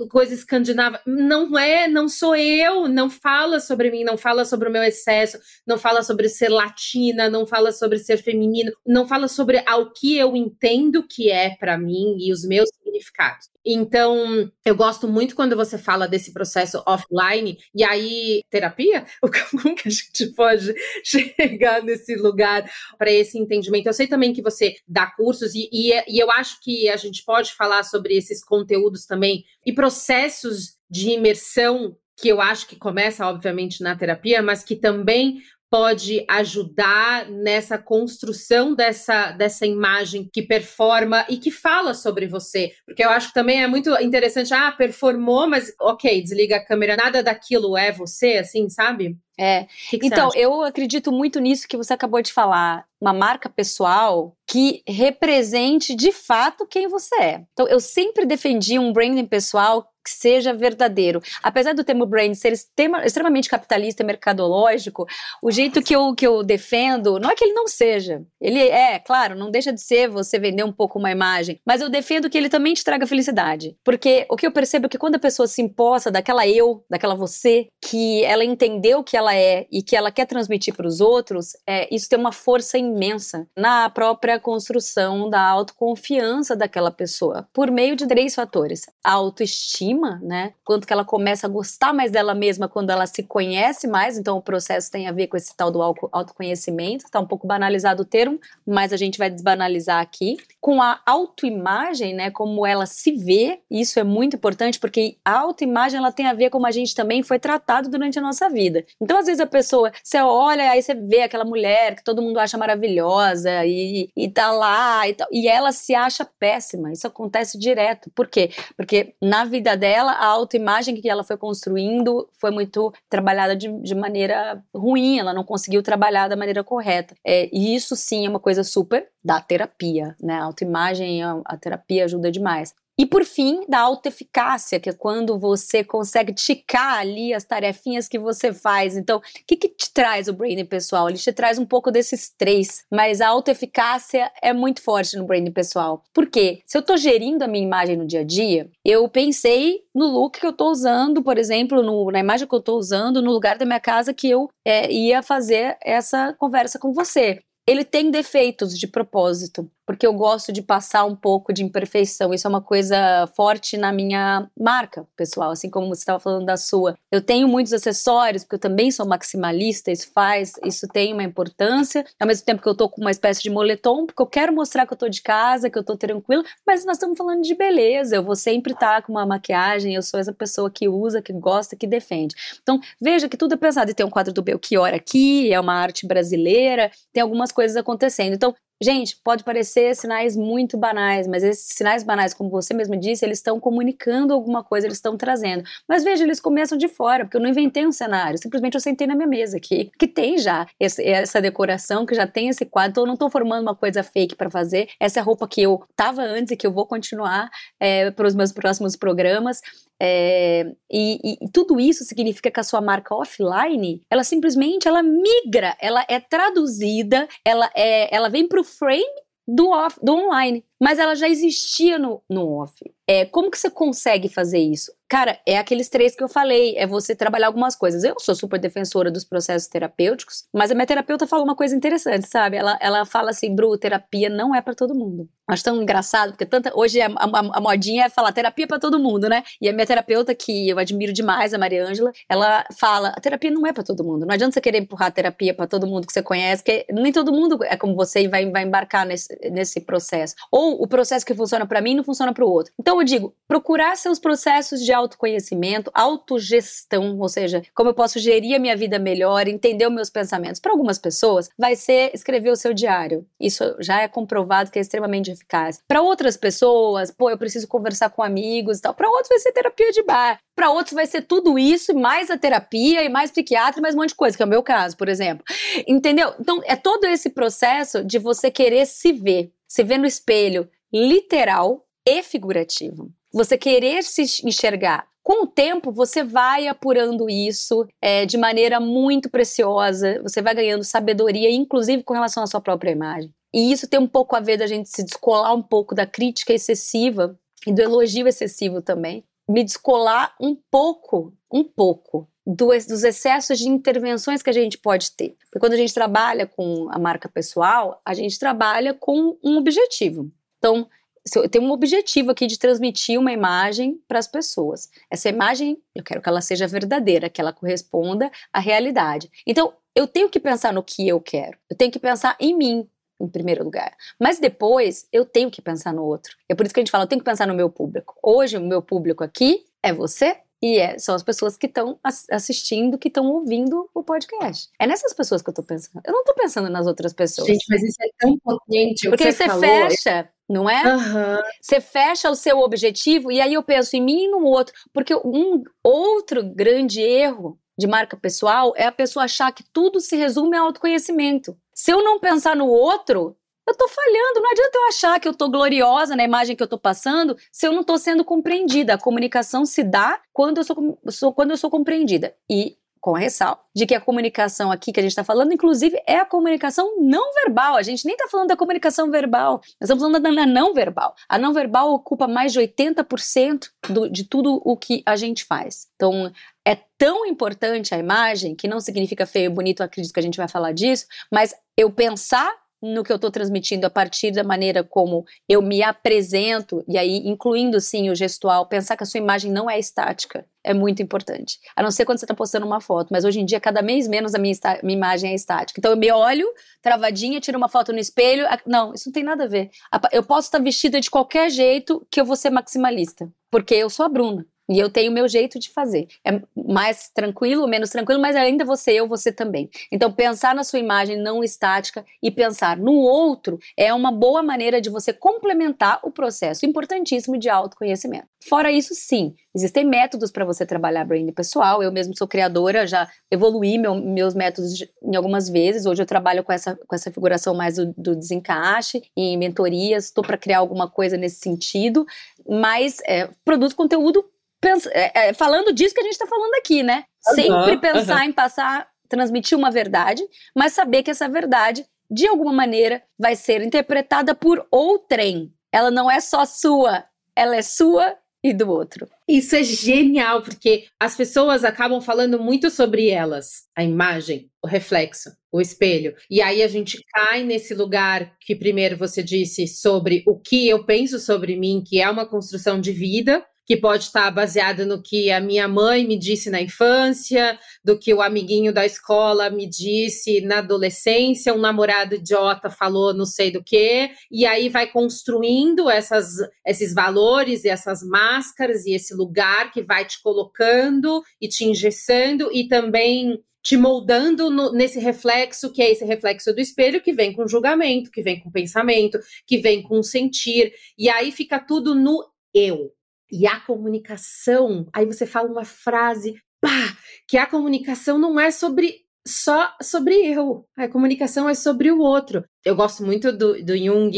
[0.08, 1.00] coisa escandinava.
[1.04, 5.38] Não é, não sou eu, não fala sobre mim, não fala sobre o meu excesso,
[5.66, 10.16] não fala sobre ser latina, não fala sobre ser feminino, não fala sobre o que
[10.16, 13.48] eu entendo que é para mim e os meus significados.
[13.64, 19.06] Então, eu gosto muito quando você fala desse processo offline, e aí, terapia?
[19.22, 23.86] Como que a gente pode chegar nesse lugar para esse entendimento?
[23.86, 27.24] Eu sei também que você dá cursos, e, e, e eu acho que a gente
[27.24, 33.26] pode falar sobre esses conteúdos também, e processos de imersão que eu acho que começa,
[33.26, 41.24] obviamente, na terapia, mas que também pode ajudar nessa construção dessa, dessa imagem que performa
[41.30, 42.72] e que fala sobre você.
[42.84, 46.94] Porque eu acho que também é muito interessante, ah, performou, mas ok, desliga a câmera,
[46.94, 49.16] nada daquilo é você, assim, sabe?
[49.38, 49.66] É.
[49.88, 52.84] Que que então, eu acredito muito nisso que você acabou de falar.
[53.00, 57.44] Uma marca pessoal que represente de fato quem você é.
[57.52, 61.22] Então, eu sempre defendi um branding pessoal que seja verdadeiro.
[61.42, 65.06] Apesar do termo brand ser extremamente capitalista e mercadológico,
[65.42, 68.22] o jeito que eu, que eu defendo não é que ele não seja.
[68.40, 71.88] Ele é, claro, não deixa de ser você vender um pouco uma imagem, mas eu
[71.88, 73.76] defendo que ele também te traga felicidade.
[73.84, 77.14] Porque o que eu percebo é que quando a pessoa se imposta daquela eu, daquela
[77.14, 81.00] você, que ela entendeu o que ela é e que ela quer transmitir para os
[81.00, 87.70] outros, é, isso tem uma força imensa na própria construção da autoconfiança daquela pessoa, por
[87.70, 89.91] meio de três fatores: a autoestima,
[90.22, 90.52] né?
[90.64, 94.36] Quanto que ela começa a gostar mais dela mesma quando ela se conhece mais, então
[94.36, 98.04] o processo tem a ver com esse tal do autoconhecimento, está um pouco banalizado o
[98.04, 100.36] termo, mas a gente vai desbanalizar aqui.
[100.60, 102.30] Com a autoimagem, né?
[102.30, 106.50] Como ela se vê, isso é muito importante porque a autoimagem ela tem a ver
[106.50, 108.84] como a gente também foi tratado durante a nossa vida.
[109.00, 112.38] Então, às vezes a pessoa, você olha, aí você vê aquela mulher que todo mundo
[112.38, 116.92] acha maravilhosa e, e tá lá e e ela se acha péssima.
[116.92, 118.10] Isso acontece direto.
[118.14, 118.50] Por quê?
[118.76, 123.96] Porque na vida dela, a autoimagem que ela foi construindo foi muito trabalhada de, de
[123.96, 127.16] maneira ruim, ela não conseguiu trabalhar da maneira correta.
[127.26, 130.34] É, e isso sim é uma coisa super da terapia, né?
[130.34, 132.72] A autoimagem, a, a terapia ajuda demais.
[132.98, 138.18] E por fim, da autoeficácia, que é quando você consegue ticar ali as tarefinhas que
[138.18, 138.96] você faz.
[138.96, 141.08] Então, o que, que te traz o branding pessoal?
[141.08, 145.52] Ele te traz um pouco desses três, mas a autoeficácia é muito forte no branding
[145.52, 146.04] pessoal.
[146.12, 146.60] Por quê?
[146.66, 150.38] Se eu estou gerindo a minha imagem no dia a dia, eu pensei no look
[150.38, 153.56] que eu estou usando, por exemplo, no, na imagem que eu estou usando, no lugar
[153.56, 158.76] da minha casa que eu é, ia fazer essa conversa com você ele tem defeitos
[158.76, 162.32] de propósito porque eu gosto de passar um pouco de imperfeição.
[162.32, 166.56] Isso é uma coisa forte na minha marca pessoal, assim como você estava falando da
[166.56, 166.96] sua.
[167.10, 172.04] Eu tenho muitos acessórios, porque eu também sou maximalista, isso faz, isso tem uma importância.
[172.18, 174.86] Ao mesmo tempo que eu tô com uma espécie de moletom, porque eu quero mostrar
[174.86, 178.16] que eu tô de casa, que eu tô tranquila, mas nós estamos falando de beleza.
[178.16, 181.32] Eu vou sempre estar tá com uma maquiagem, eu sou essa pessoa que usa, que
[181.32, 182.34] gosta, que defende.
[182.62, 183.90] Então, veja que tudo é pensado.
[183.90, 188.34] E tem um quadro do Belchior aqui, é uma arte brasileira, tem algumas coisas acontecendo.
[188.34, 193.24] Então, Gente, pode parecer sinais muito banais, mas esses sinais banais, como você mesmo disse,
[193.24, 195.62] eles estão comunicando alguma coisa, eles estão trazendo.
[195.88, 199.06] Mas veja, eles começam de fora, porque eu não inventei um cenário, simplesmente eu sentei
[199.06, 202.90] na minha mesa aqui, que tem já esse, essa decoração, que já tem esse quadro,
[202.90, 204.88] então eu não estou formando uma coisa fake para fazer.
[204.98, 208.26] Essa é a roupa que eu tava antes e que eu vou continuar é, para
[208.26, 209.60] os meus próximos programas.
[210.04, 215.76] É, e, e, tudo isso significa que a sua marca offline, ela simplesmente ela migra,
[215.80, 219.04] ela é traduzida, ela é, ela vem para o frame
[219.46, 222.74] do, off, do online, mas ela já existia no, no off.
[223.06, 224.92] É, como que você consegue fazer isso?
[225.12, 228.02] Cara, é aqueles três que eu falei, é você trabalhar algumas coisas.
[228.02, 232.26] Eu sou super defensora dos processos terapêuticos, mas a minha terapeuta fala uma coisa interessante,
[232.26, 232.56] sabe?
[232.56, 235.28] Ela, ela fala assim, Bru, terapia não é para todo mundo.
[235.46, 238.98] Acho tão engraçado, porque tanta, hoje a, a, a modinha é falar terapia para todo
[238.98, 239.42] mundo, né?
[239.60, 243.50] E a minha terapeuta, que eu admiro demais, a Maria Ângela, ela fala, a terapia
[243.50, 244.24] não é para todo mundo.
[244.24, 247.12] Não adianta você querer empurrar a terapia para todo mundo que você conhece, que nem
[247.12, 250.34] todo mundo é como você e vai, vai embarcar nesse, nesse processo.
[250.50, 252.72] Ou o processo que funciona para mim não funciona para o outro.
[252.80, 258.56] Então eu digo, procurar seus processos de autoconhecimento, autogestão, ou seja, como eu posso gerir
[258.56, 260.60] a minha vida melhor, entender os meus pensamentos.
[260.60, 263.26] Para algumas pessoas, vai ser escrever o seu diário.
[263.38, 265.80] Isso já é comprovado que é extremamente eficaz.
[265.86, 268.94] Para outras pessoas, pô, eu preciso conversar com amigos e tal.
[268.94, 270.38] Para outros vai ser terapia de bar.
[270.54, 273.98] Para outros vai ser tudo isso, mais a terapia e mais psiquiatra e mais um
[273.98, 275.44] monte de coisa, que é o meu caso, por exemplo.
[275.86, 276.34] Entendeu?
[276.38, 281.86] Então, é todo esse processo de você querer se ver, se ver no espelho, literal
[282.06, 285.06] e figurativo você querer se enxergar.
[285.22, 290.82] Com o tempo, você vai apurando isso é, de maneira muito preciosa, você vai ganhando
[290.82, 293.32] sabedoria, inclusive com relação à sua própria imagem.
[293.54, 296.52] E isso tem um pouco a ver da gente se descolar um pouco da crítica
[296.52, 299.24] excessiva e do elogio excessivo também.
[299.48, 305.36] Me descolar um pouco, um pouco, dos excessos de intervenções que a gente pode ter.
[305.44, 310.30] Porque quando a gente trabalha com a marca pessoal, a gente trabalha com um objetivo.
[310.58, 310.88] Então,
[311.36, 314.90] eu tenho um objetivo aqui de transmitir uma imagem para as pessoas.
[315.10, 319.30] Essa imagem, eu quero que ela seja verdadeira, que ela corresponda à realidade.
[319.46, 321.56] Então, eu tenho que pensar no que eu quero.
[321.70, 322.88] Eu tenho que pensar em mim,
[323.20, 323.94] em primeiro lugar.
[324.18, 326.36] Mas depois, eu tenho que pensar no outro.
[326.48, 328.14] É por isso que a gente fala, eu tenho que pensar no meu público.
[328.22, 331.98] Hoje, o meu público aqui é você e é, são as pessoas que estão
[332.30, 334.70] assistindo, que estão ouvindo o podcast.
[334.78, 336.00] É nessas pessoas que eu estou pensando.
[336.06, 337.48] Eu não estou pensando nas outras pessoas.
[337.48, 339.08] Gente, mas isso é tão potente.
[339.08, 340.82] Porque você, você fecha não é?
[340.94, 341.42] Uhum.
[341.60, 345.14] Você fecha o seu objetivo e aí eu penso em mim e no outro, porque
[345.14, 350.56] um outro grande erro de marca pessoal é a pessoa achar que tudo se resume
[350.56, 351.56] ao autoconhecimento.
[351.74, 353.34] Se eu não pensar no outro,
[353.66, 354.40] eu tô falhando.
[354.40, 357.66] Não adianta eu achar que eu tô gloriosa na imagem que eu tô passando se
[357.66, 358.94] eu não tô sendo compreendida.
[358.94, 362.34] A comunicação se dá quando eu sou, sou quando eu sou compreendida.
[362.50, 366.00] E com a ressalva de que a comunicação aqui que a gente está falando, inclusive,
[366.06, 367.74] é a comunicação não verbal.
[367.74, 371.12] A gente nem está falando da comunicação verbal, nós estamos falando da não verbal.
[371.28, 375.88] A não verbal ocupa mais de 80% do, de tudo o que a gente faz.
[375.96, 376.30] Então,
[376.64, 380.46] é tão importante a imagem, que não significa feio bonito, acredito que a gente vai
[380.46, 385.24] falar disso, mas eu pensar no que eu estou transmitindo a partir da maneira como
[385.48, 389.70] eu me apresento, e aí incluindo sim o gestual, pensar que a sua imagem não
[389.70, 391.58] é estática é muito importante.
[391.74, 394.06] A não ser quando você está postando uma foto, mas hoje em dia, cada mês
[394.06, 395.78] menos a minha, minha, imagem é estática.
[395.78, 396.46] Então eu me olho,
[396.80, 398.46] travadinha, tiro uma foto no espelho.
[398.66, 399.70] Não, isso não tem nada a ver.
[400.12, 404.06] Eu posso estar vestida de qualquer jeito que eu vou ser maximalista, porque eu sou
[404.06, 404.46] a Bruna.
[404.72, 406.08] E eu tenho o meu jeito de fazer.
[406.24, 409.68] É mais tranquilo, menos tranquilo, mas ainda você, eu, você também.
[409.90, 414.80] Então, pensar na sua imagem não estática e pensar no outro é uma boa maneira
[414.80, 418.26] de você complementar o processo importantíssimo de autoconhecimento.
[418.48, 421.82] Fora isso, sim, existem métodos para você trabalhar branding pessoal.
[421.82, 425.84] Eu mesmo sou criadora, já evoluí meu, meus métodos em algumas vezes.
[425.84, 430.24] Hoje eu trabalho com essa, com essa figuração mais do, do desencaixe, em mentorias, estou
[430.24, 432.06] para criar alguma coisa nesse sentido,
[432.48, 434.24] mas é, produzo conteúdo
[434.62, 437.04] pensa, é, é, falando disso que a gente está falando aqui, né?
[437.28, 438.28] Uhum, Sempre pensar uhum.
[438.28, 440.22] em passar, transmitir uma verdade,
[440.56, 445.52] mas saber que essa verdade, de alguma maneira, vai ser interpretada por outrem.
[445.72, 447.04] Ela não é só sua,
[447.36, 449.08] ela é sua e do outro.
[449.28, 455.30] Isso é genial, porque as pessoas acabam falando muito sobre elas, a imagem, o reflexo,
[455.52, 456.14] o espelho.
[456.28, 460.84] E aí a gente cai nesse lugar que primeiro você disse sobre o que eu
[460.84, 465.30] penso sobre mim, que é uma construção de vida, que pode estar baseada no que
[465.30, 470.40] a minha mãe me disse na infância, do que o amiguinho da escola me disse
[470.40, 476.36] na adolescência, um namorado idiota falou não sei do que, e aí vai construindo essas,
[476.66, 482.50] esses valores e essas máscaras e esse lugar que vai te colocando e te engessando
[482.52, 487.32] e também te moldando no, nesse reflexo, que é esse reflexo do espelho, que vem
[487.32, 492.28] com julgamento, que vem com pensamento, que vem com sentir, e aí fica tudo no
[492.52, 492.92] eu.
[493.32, 499.00] E a comunicação, aí você fala uma frase, pá, que a comunicação não é sobre
[499.26, 502.44] só sobre eu, a comunicação é sobre o outro.
[502.64, 504.10] Eu gosto muito do, do Jung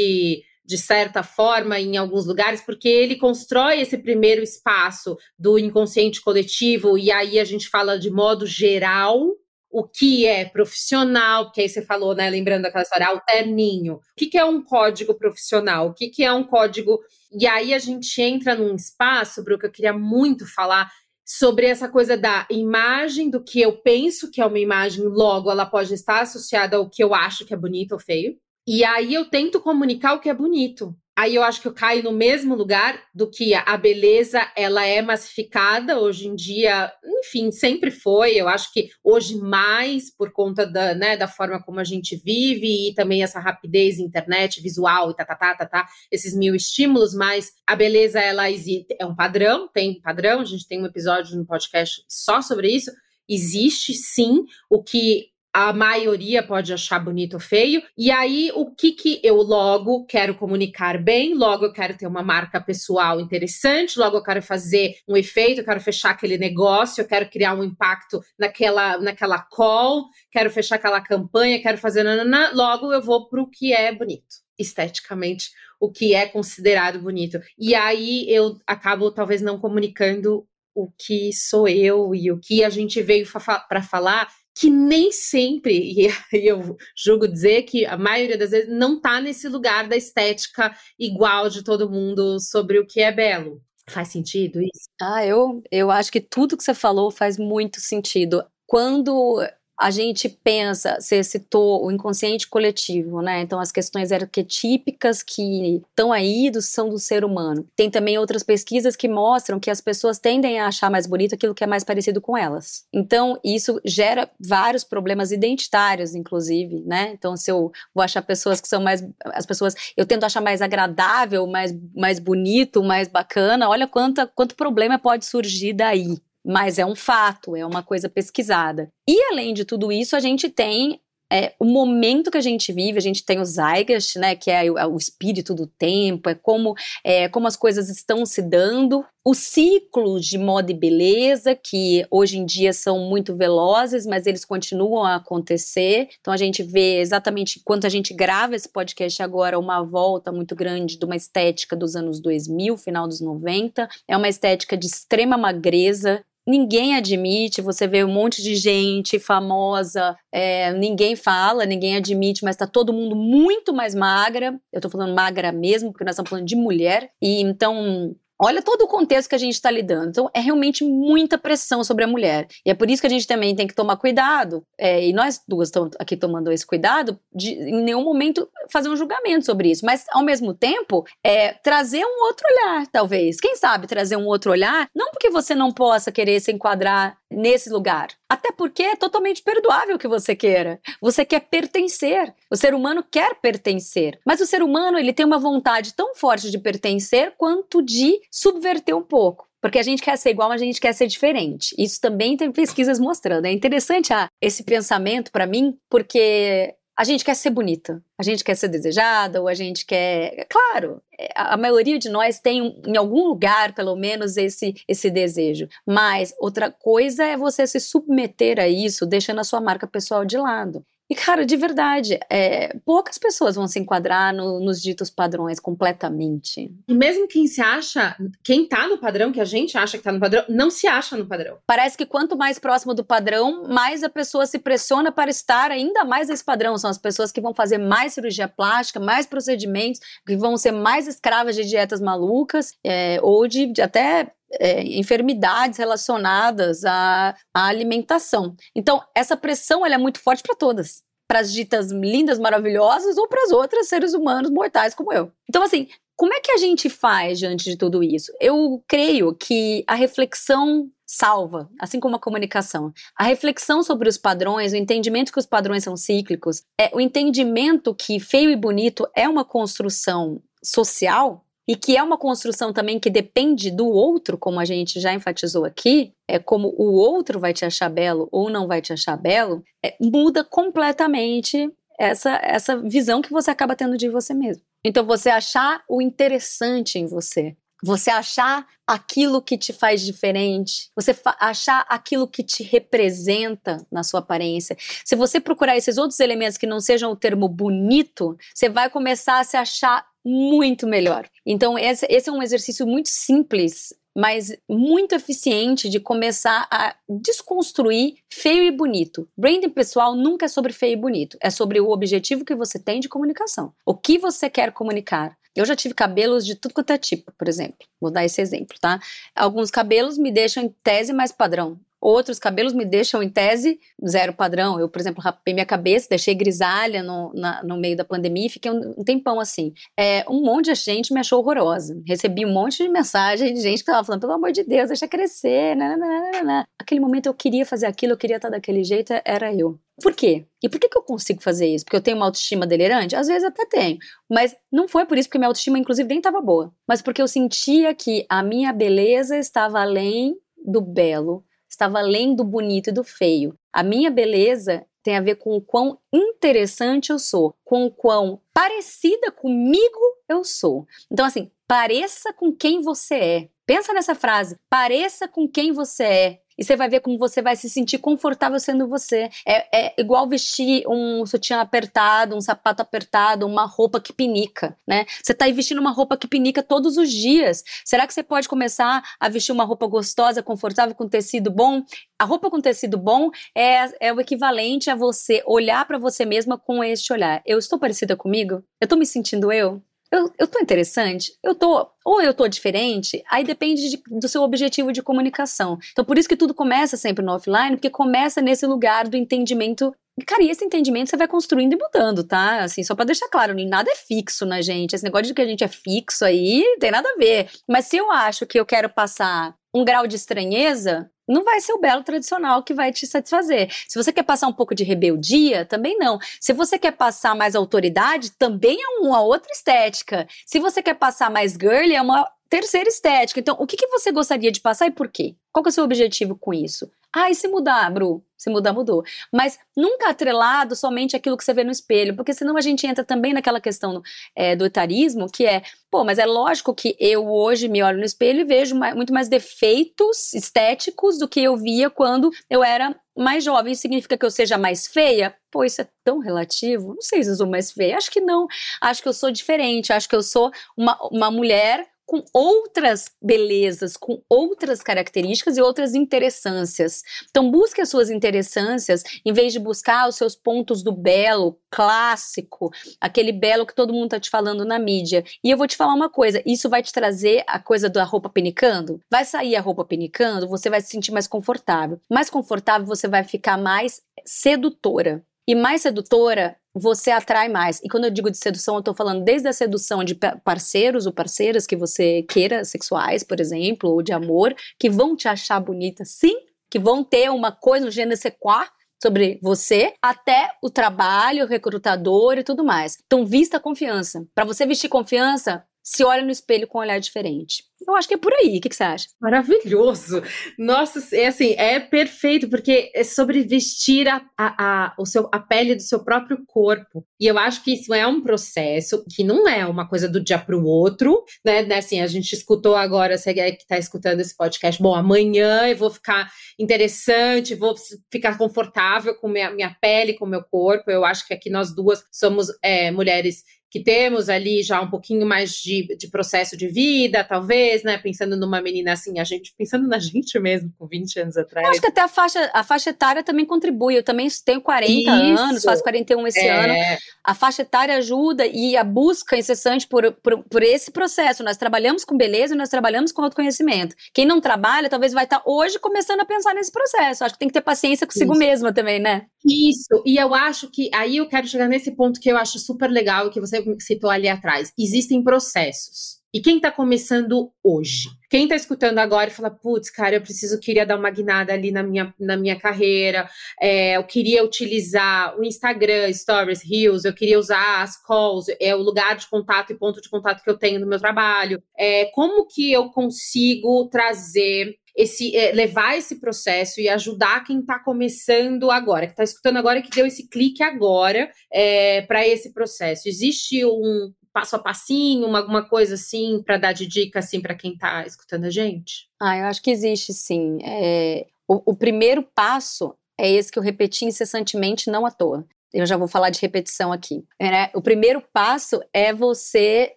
[0.67, 6.97] de certa forma, em alguns lugares, porque ele constrói esse primeiro espaço do inconsciente coletivo,
[6.97, 9.31] e aí a gente fala de modo geral,
[9.75, 12.31] o que é profissional, que aí você falou, né?
[12.31, 13.95] Lembrando aquela história, alterninho.
[13.95, 15.89] O que, que é um código profissional?
[15.89, 17.01] O que, que é um código.
[17.33, 20.93] E aí a gente entra num espaço, Bru, que eu queria muito falar
[21.27, 25.67] sobre essa coisa da imagem, do que eu penso que é uma imagem, logo ela
[25.67, 28.37] pode estar associada ao que eu acho que é bonito ou feio.
[28.69, 32.03] E aí eu tento comunicar o que é bonito aí eu acho que eu caio
[32.03, 37.91] no mesmo lugar do que a beleza ela é massificada hoje em dia, enfim, sempre
[37.91, 38.35] foi.
[38.35, 42.89] Eu acho que hoje mais por conta da, né, da forma como a gente vive
[42.89, 47.15] e também essa rapidez internet visual e tá, tá, tá, tá, tá esses mil estímulos,
[47.15, 51.37] mas a beleza ela existe, é um padrão, tem padrão, a gente tem um episódio
[51.37, 52.91] no podcast só sobre isso.
[53.29, 57.81] Existe sim o que a maioria pode achar bonito ou feio.
[57.97, 62.25] E aí, o que que eu logo quero comunicar bem, logo eu quero ter uma
[62.25, 67.07] marca pessoal interessante, logo eu quero fazer um efeito, eu quero fechar aquele negócio, eu
[67.07, 72.05] quero criar um impacto naquela, naquela call, quero fechar aquela campanha, quero fazer
[72.53, 77.39] logo eu vou para o que é bonito, esteticamente, o que é considerado bonito.
[77.57, 82.71] E aí eu acabo talvez não comunicando o que sou eu e o que a
[82.71, 83.25] gente veio
[83.69, 85.93] para falar que nem sempre,
[86.33, 90.75] e eu julgo dizer que a maioria das vezes não está nesse lugar da estética
[90.99, 93.61] igual de todo mundo sobre o que é belo.
[93.89, 94.89] Faz sentido isso?
[95.01, 98.43] Ah, eu, eu acho que tudo que você falou faz muito sentido.
[98.67, 99.43] Quando
[99.79, 103.41] a gente pensa, você citou o inconsciente coletivo, né?
[103.41, 107.67] Então, as questões arquetípicas que estão aí do, são do ser humano.
[107.75, 111.55] Tem também outras pesquisas que mostram que as pessoas tendem a achar mais bonito aquilo
[111.55, 112.85] que é mais parecido com elas.
[112.93, 117.11] Então, isso gera vários problemas identitários, inclusive, né?
[117.13, 119.05] Então, se eu vou achar pessoas que são mais.
[119.27, 119.75] As pessoas.
[119.97, 123.69] Eu tento achar mais agradável, mais, mais bonito, mais bacana.
[123.69, 128.91] Olha quanto, quanto problema pode surgir daí mas é um fato, é uma coisa pesquisada.
[129.09, 131.01] E além de tudo isso, a gente tem
[131.33, 134.71] é, o momento que a gente vive, a gente tem o Zeitgeist, né, que é
[134.71, 139.39] o, é espírito do tempo, é como, é como as coisas estão se dando, os
[139.39, 145.03] ciclos de moda e beleza, que hoje em dia são muito velozes, mas eles continuam
[145.03, 146.09] a acontecer.
[146.21, 150.55] Então a gente vê exatamente quando a gente grava esse podcast agora, uma volta muito
[150.55, 153.89] grande de uma estética dos anos 2000, final dos 90.
[154.07, 160.17] É uma estética de extrema magreza, ninguém admite, você vê um monte de gente famosa,
[160.33, 164.59] é, ninguém fala, ninguém admite, mas tá todo mundo muito mais magra.
[164.73, 167.11] Eu tô falando magra mesmo, porque nós estamos falando de mulher.
[167.21, 170.09] E então Olha todo o contexto que a gente está lidando.
[170.09, 172.49] Então, é realmente muita pressão sobre a mulher.
[172.67, 175.41] E é por isso que a gente também tem que tomar cuidado, é, e nós
[175.47, 179.85] duas estamos aqui tomando esse cuidado, de em nenhum momento fazer um julgamento sobre isso.
[179.87, 183.39] Mas, ao mesmo tempo, é, trazer um outro olhar, talvez.
[183.41, 187.71] Quem sabe trazer um outro olhar, não porque você não possa querer se enquadrar nesse
[187.71, 188.09] lugar.
[188.29, 190.81] Até porque é totalmente perdoável que você queira.
[191.01, 192.35] Você quer pertencer.
[192.51, 194.19] O ser humano quer pertencer.
[194.25, 198.97] Mas o ser humano, ele tem uma vontade tão forte de pertencer quanto de subverter
[198.97, 199.49] um pouco.
[199.61, 201.75] Porque a gente quer ser igual, mas a gente quer ser diferente.
[201.79, 203.47] Isso também tem pesquisas mostrando.
[203.47, 208.45] É interessante ah, esse pensamento para mim, porque a gente quer ser bonita, a gente
[208.45, 210.47] quer ser desejada, ou a gente quer.
[210.51, 215.67] Claro, é, a maioria de nós tem em algum lugar, pelo menos, esse, esse desejo.
[215.87, 220.37] Mas outra coisa é você se submeter a isso, deixando a sua marca pessoal de
[220.37, 220.85] lado.
[221.09, 226.75] E, cara, de verdade, é, poucas pessoas vão se enquadrar no, nos ditos padrões completamente.
[226.89, 230.13] E mesmo quem se acha, quem tá no padrão, que a gente acha que tá
[230.13, 231.59] no padrão, não se acha no padrão.
[231.67, 236.05] Parece que quanto mais próximo do padrão, mais a pessoa se pressiona para estar ainda
[236.05, 236.79] mais nesse padrão.
[236.79, 241.07] São as pessoas que vão fazer mais cirurgia plástica, mais procedimentos, que vão ser mais
[241.07, 248.55] escravas de dietas malucas, é, ou de, de até é, enfermidades relacionadas à, à, alimentação.
[248.75, 251.03] Então, essa pressão é muito forte para todas.
[251.27, 255.33] Para as ditas lindas, maravilhosas ou para as outras seres humanos mortais como eu.
[255.49, 258.33] Então, assim, como é que a gente faz diante de tudo isso?
[258.41, 262.93] Eu creio que a reflexão salva, assim como a comunicação.
[263.19, 267.95] A reflexão sobre os padrões, o entendimento que os padrões são cíclicos, é o entendimento
[267.95, 273.09] que feio e bonito é uma construção social e que é uma construção também que
[273.09, 277.65] depende do outro, como a gente já enfatizou aqui, é como o outro vai te
[277.65, 283.31] achar belo ou não vai te achar belo, é, muda completamente essa, essa visão que
[283.31, 284.63] você acaba tendo de você mesmo.
[284.85, 291.15] Então, você achar o interessante em você, você achar aquilo que te faz diferente, você
[291.39, 294.75] achar aquilo que te representa na sua aparência.
[295.05, 299.39] Se você procurar esses outros elementos que não sejam o termo bonito, você vai começar
[299.39, 301.29] a se achar muito melhor.
[301.45, 308.15] Então, esse, esse é um exercício muito simples, mas muito eficiente de começar a desconstruir
[308.31, 309.29] feio e bonito.
[309.37, 312.99] Branding pessoal nunca é sobre feio e bonito, é sobre o objetivo que você tem
[312.99, 313.75] de comunicação.
[313.85, 315.37] O que você quer comunicar.
[315.55, 317.87] Eu já tive cabelos de tudo quanto é tipo, por exemplo.
[318.01, 319.01] Vou dar esse exemplo, tá?
[319.35, 321.79] Alguns cabelos me deixam em tese mais padrão.
[322.05, 324.79] Outros cabelos me deixam, em tese, zero padrão.
[324.79, 328.51] Eu, por exemplo, rapei minha cabeça, deixei grisalha no, na, no meio da pandemia e
[328.51, 329.73] fiquei um, um, tempão assim.
[329.99, 331.99] É, um monte de gente me achou horrorosa.
[332.07, 335.09] Recebi um monte de mensagem de gente que tava falando, pelo amor de Deus, deixa
[335.09, 335.75] crescer.
[335.75, 336.67] Nananana.
[336.79, 339.81] Aquele momento eu queria fazer aquilo, eu queria estar daquele jeito, era eu.
[340.03, 340.45] Por quê?
[340.63, 341.87] E por que, que eu consigo fazer isso?
[341.87, 343.17] Porque eu tenho uma autoestima delirante?
[343.17, 343.97] Às vezes até tenho.
[344.31, 346.71] Mas não foi por isso, porque minha autoestima, inclusive, nem estava boa.
[346.87, 350.37] Mas porque eu sentia que a minha beleza estava além
[350.67, 351.43] do belo,
[351.75, 353.59] estava além do bonito e do feio.
[353.73, 358.41] A minha beleza tem a ver com o quão interessante eu sou, com o quão
[358.55, 360.87] parecida comigo eu sou.
[361.11, 363.49] Então, assim, pareça com quem você é.
[363.67, 366.41] Pensa nessa frase, pareça com quem você é.
[366.59, 369.29] E você vai ver como você vai se sentir confortável sendo você.
[369.47, 375.05] É, é igual vestir um sutiã apertado, um sapato apertado, uma roupa que pinica, né?
[375.23, 377.63] Você tá aí vestindo uma roupa que pinica todos os dias.
[377.85, 381.83] Será que você pode começar a vestir uma roupa gostosa, confortável, com tecido bom?
[382.19, 386.57] A roupa com tecido bom é, é o equivalente a você olhar para você mesma
[386.59, 387.43] com este olhar.
[387.45, 388.63] Eu estou parecida comigo?
[388.81, 389.83] Eu estou me sentindo eu?
[390.15, 391.33] Eu, eu tô interessante?
[391.43, 393.23] Eu tô, ou eu tô diferente?
[393.31, 395.79] Aí depende de, do seu objetivo de comunicação.
[395.93, 399.95] Então, por isso que tudo começa sempre no offline, porque começa nesse lugar do entendimento
[400.29, 402.63] Cara, e esse entendimento você vai construindo e mudando, tá?
[402.63, 404.95] Assim, só para deixar claro, nada é fixo na gente.
[404.95, 407.51] Esse negócio de que a gente é fixo aí, tem nada a ver.
[407.69, 411.73] Mas se eu acho que eu quero passar um grau de estranheza, não vai ser
[411.73, 413.71] o belo tradicional que vai te satisfazer.
[413.89, 416.19] Se você quer passar um pouco de rebeldia, também não.
[416.41, 420.29] Se você quer passar mais autoridade, também é uma outra estética.
[420.47, 423.41] Se você quer passar mais girly, é uma terceira estética.
[423.41, 425.35] Então, o que, que você gostaria de passar e por quê?
[425.53, 426.91] Qual é o seu objetivo com isso?
[427.15, 428.25] Ah, e se mudar, Bru?
[428.37, 429.05] Se mudar, mudou.
[429.33, 433.05] Mas nunca atrelado somente aquilo que você vê no espelho, porque senão a gente entra
[433.05, 434.03] também naquela questão
[434.35, 438.05] é, do etarismo, que é, pô, mas é lógico que eu hoje me olho no
[438.05, 442.95] espelho e vejo mais, muito mais defeitos estéticos do que eu via quando eu era
[443.17, 443.73] mais jovem.
[443.73, 445.35] Isso significa que eu seja mais feia?
[445.51, 446.95] Pô, isso é tão relativo.
[446.95, 447.97] Não sei se eu sou mais feia.
[447.97, 448.49] Acho que não.
[448.81, 449.93] Acho que eu sou diferente.
[449.93, 455.95] Acho que eu sou uma, uma mulher com outras belezas, com outras características e outras
[455.95, 457.03] interessâncias.
[457.31, 462.71] Então, busque as suas interessâncias em vez de buscar os seus pontos do belo clássico,
[463.01, 465.25] aquele belo que todo mundo tá te falando na mídia.
[465.43, 468.29] E eu vou te falar uma coisa: isso vai te trazer a coisa da roupa
[468.29, 469.01] pinicando?
[469.11, 472.01] Vai sair a roupa pinicando, você vai se sentir mais confortável.
[472.11, 475.25] Mais confortável, você vai ficar mais sedutora.
[475.47, 477.81] E mais sedutora, você atrai mais.
[477.83, 481.13] E quando eu digo de sedução, eu tô falando desde a sedução de parceiros ou
[481.13, 486.05] parceiras que você queira, sexuais, por exemplo, ou de amor, que vão te achar bonita,
[486.05, 486.35] sim,
[486.71, 488.71] que vão ter uma coisa no gênero sequar
[489.01, 492.97] sobre você, até o trabalho, o recrutador e tudo mais.
[493.05, 494.27] Então, vista confiança.
[494.35, 497.63] Para você vestir confiança, se olha no espelho com um olhar diferente.
[497.87, 498.57] Eu acho que é por aí.
[498.57, 499.07] O que, que, você acha?
[499.21, 500.23] Maravilhoso.
[500.59, 504.55] Nossa, é assim, é perfeito, porque é sobre vestir a, a,
[504.87, 507.05] a, o seu, a pele do seu próprio corpo.
[507.21, 510.39] E eu acho que isso é um processo que não é uma coisa do dia
[510.39, 511.63] para o outro, né?
[511.63, 511.77] né?
[511.77, 515.91] Assim, a gente escutou agora, você que está escutando esse podcast, bom, amanhã eu vou
[515.91, 517.75] ficar interessante, vou
[518.11, 520.91] ficar confortável com minha, minha pele, com meu corpo.
[520.91, 523.43] Eu acho que aqui nós duas somos é, mulheres
[523.75, 527.99] que temos ali já um pouquinho mais de, de processo de vida, talvez, né?
[527.99, 531.67] Pensando numa menina assim, a gente, pensando na gente mesmo, com 20 anos atrás.
[531.67, 533.99] Eu acho que até a faixa, a faixa etária também contribui.
[533.99, 535.11] Eu também tenho 40 Isso.
[535.11, 536.51] anos, faço 41 esse é.
[536.51, 537.01] ano.
[537.25, 541.43] A faixa etária ajuda e a busca incessante por, por, por, esse processo.
[541.43, 543.97] Nós trabalhamos com beleza e nós trabalhamos com autoconhecimento.
[544.13, 547.25] Quem não trabalha, talvez vai estar hoje começando a pensar nesse processo.
[547.25, 548.39] Acho que tem que ter paciência consigo Isso.
[548.39, 549.27] mesma também, né?
[549.47, 550.03] Isso.
[550.07, 553.31] E eu acho que aí eu quero chegar nesse ponto que eu acho super legal
[553.31, 554.73] que você citou ali atrás.
[554.79, 556.25] Existem processos.
[556.33, 558.09] E quem está começando hoje?
[558.29, 561.71] Quem está escutando agora e fala, putz, cara, eu preciso, queria dar uma guinada ali
[561.71, 563.31] na minha, na minha carreira,
[563.61, 568.83] é, eu queria utilizar o Instagram, Stories, Reels, eu queria usar as calls, é o
[568.83, 571.63] lugar de contato e ponto de contato que eu tenho no meu trabalho.
[571.79, 577.79] É, como que eu consigo trazer esse é, levar esse processo e ajudar quem está
[577.79, 583.09] começando agora, que está escutando agora, que deu esse clique agora é, para esse processo.
[583.09, 587.55] Existe um passo a passinho, uma, alguma coisa assim para dar de dica assim para
[587.55, 589.09] quem está escutando a gente?
[589.21, 590.59] Ah, eu acho que existe sim.
[590.63, 595.85] É, o, o primeiro passo é esse que eu repeti incessantemente, não à toa eu
[595.85, 597.25] já vou falar de repetição aqui.
[597.41, 597.69] Né?
[597.75, 599.97] O primeiro passo é você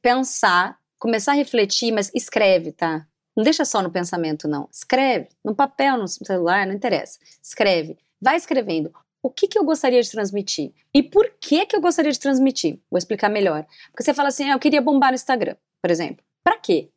[0.00, 3.04] pensar, começar a refletir, mas escreve, tá?
[3.36, 4.68] Não deixa só no pensamento, não.
[4.70, 7.18] Escreve, no papel, no celular, não interessa.
[7.42, 7.98] Escreve.
[8.20, 8.92] Vai escrevendo.
[9.22, 10.72] O que, que eu gostaria de transmitir?
[10.92, 12.78] E por que, que eu gostaria de transmitir?
[12.90, 13.66] Vou explicar melhor.
[13.90, 16.24] Porque você fala assim, ah, eu queria bombar no Instagram, por exemplo.
[16.44, 16.90] Para quê?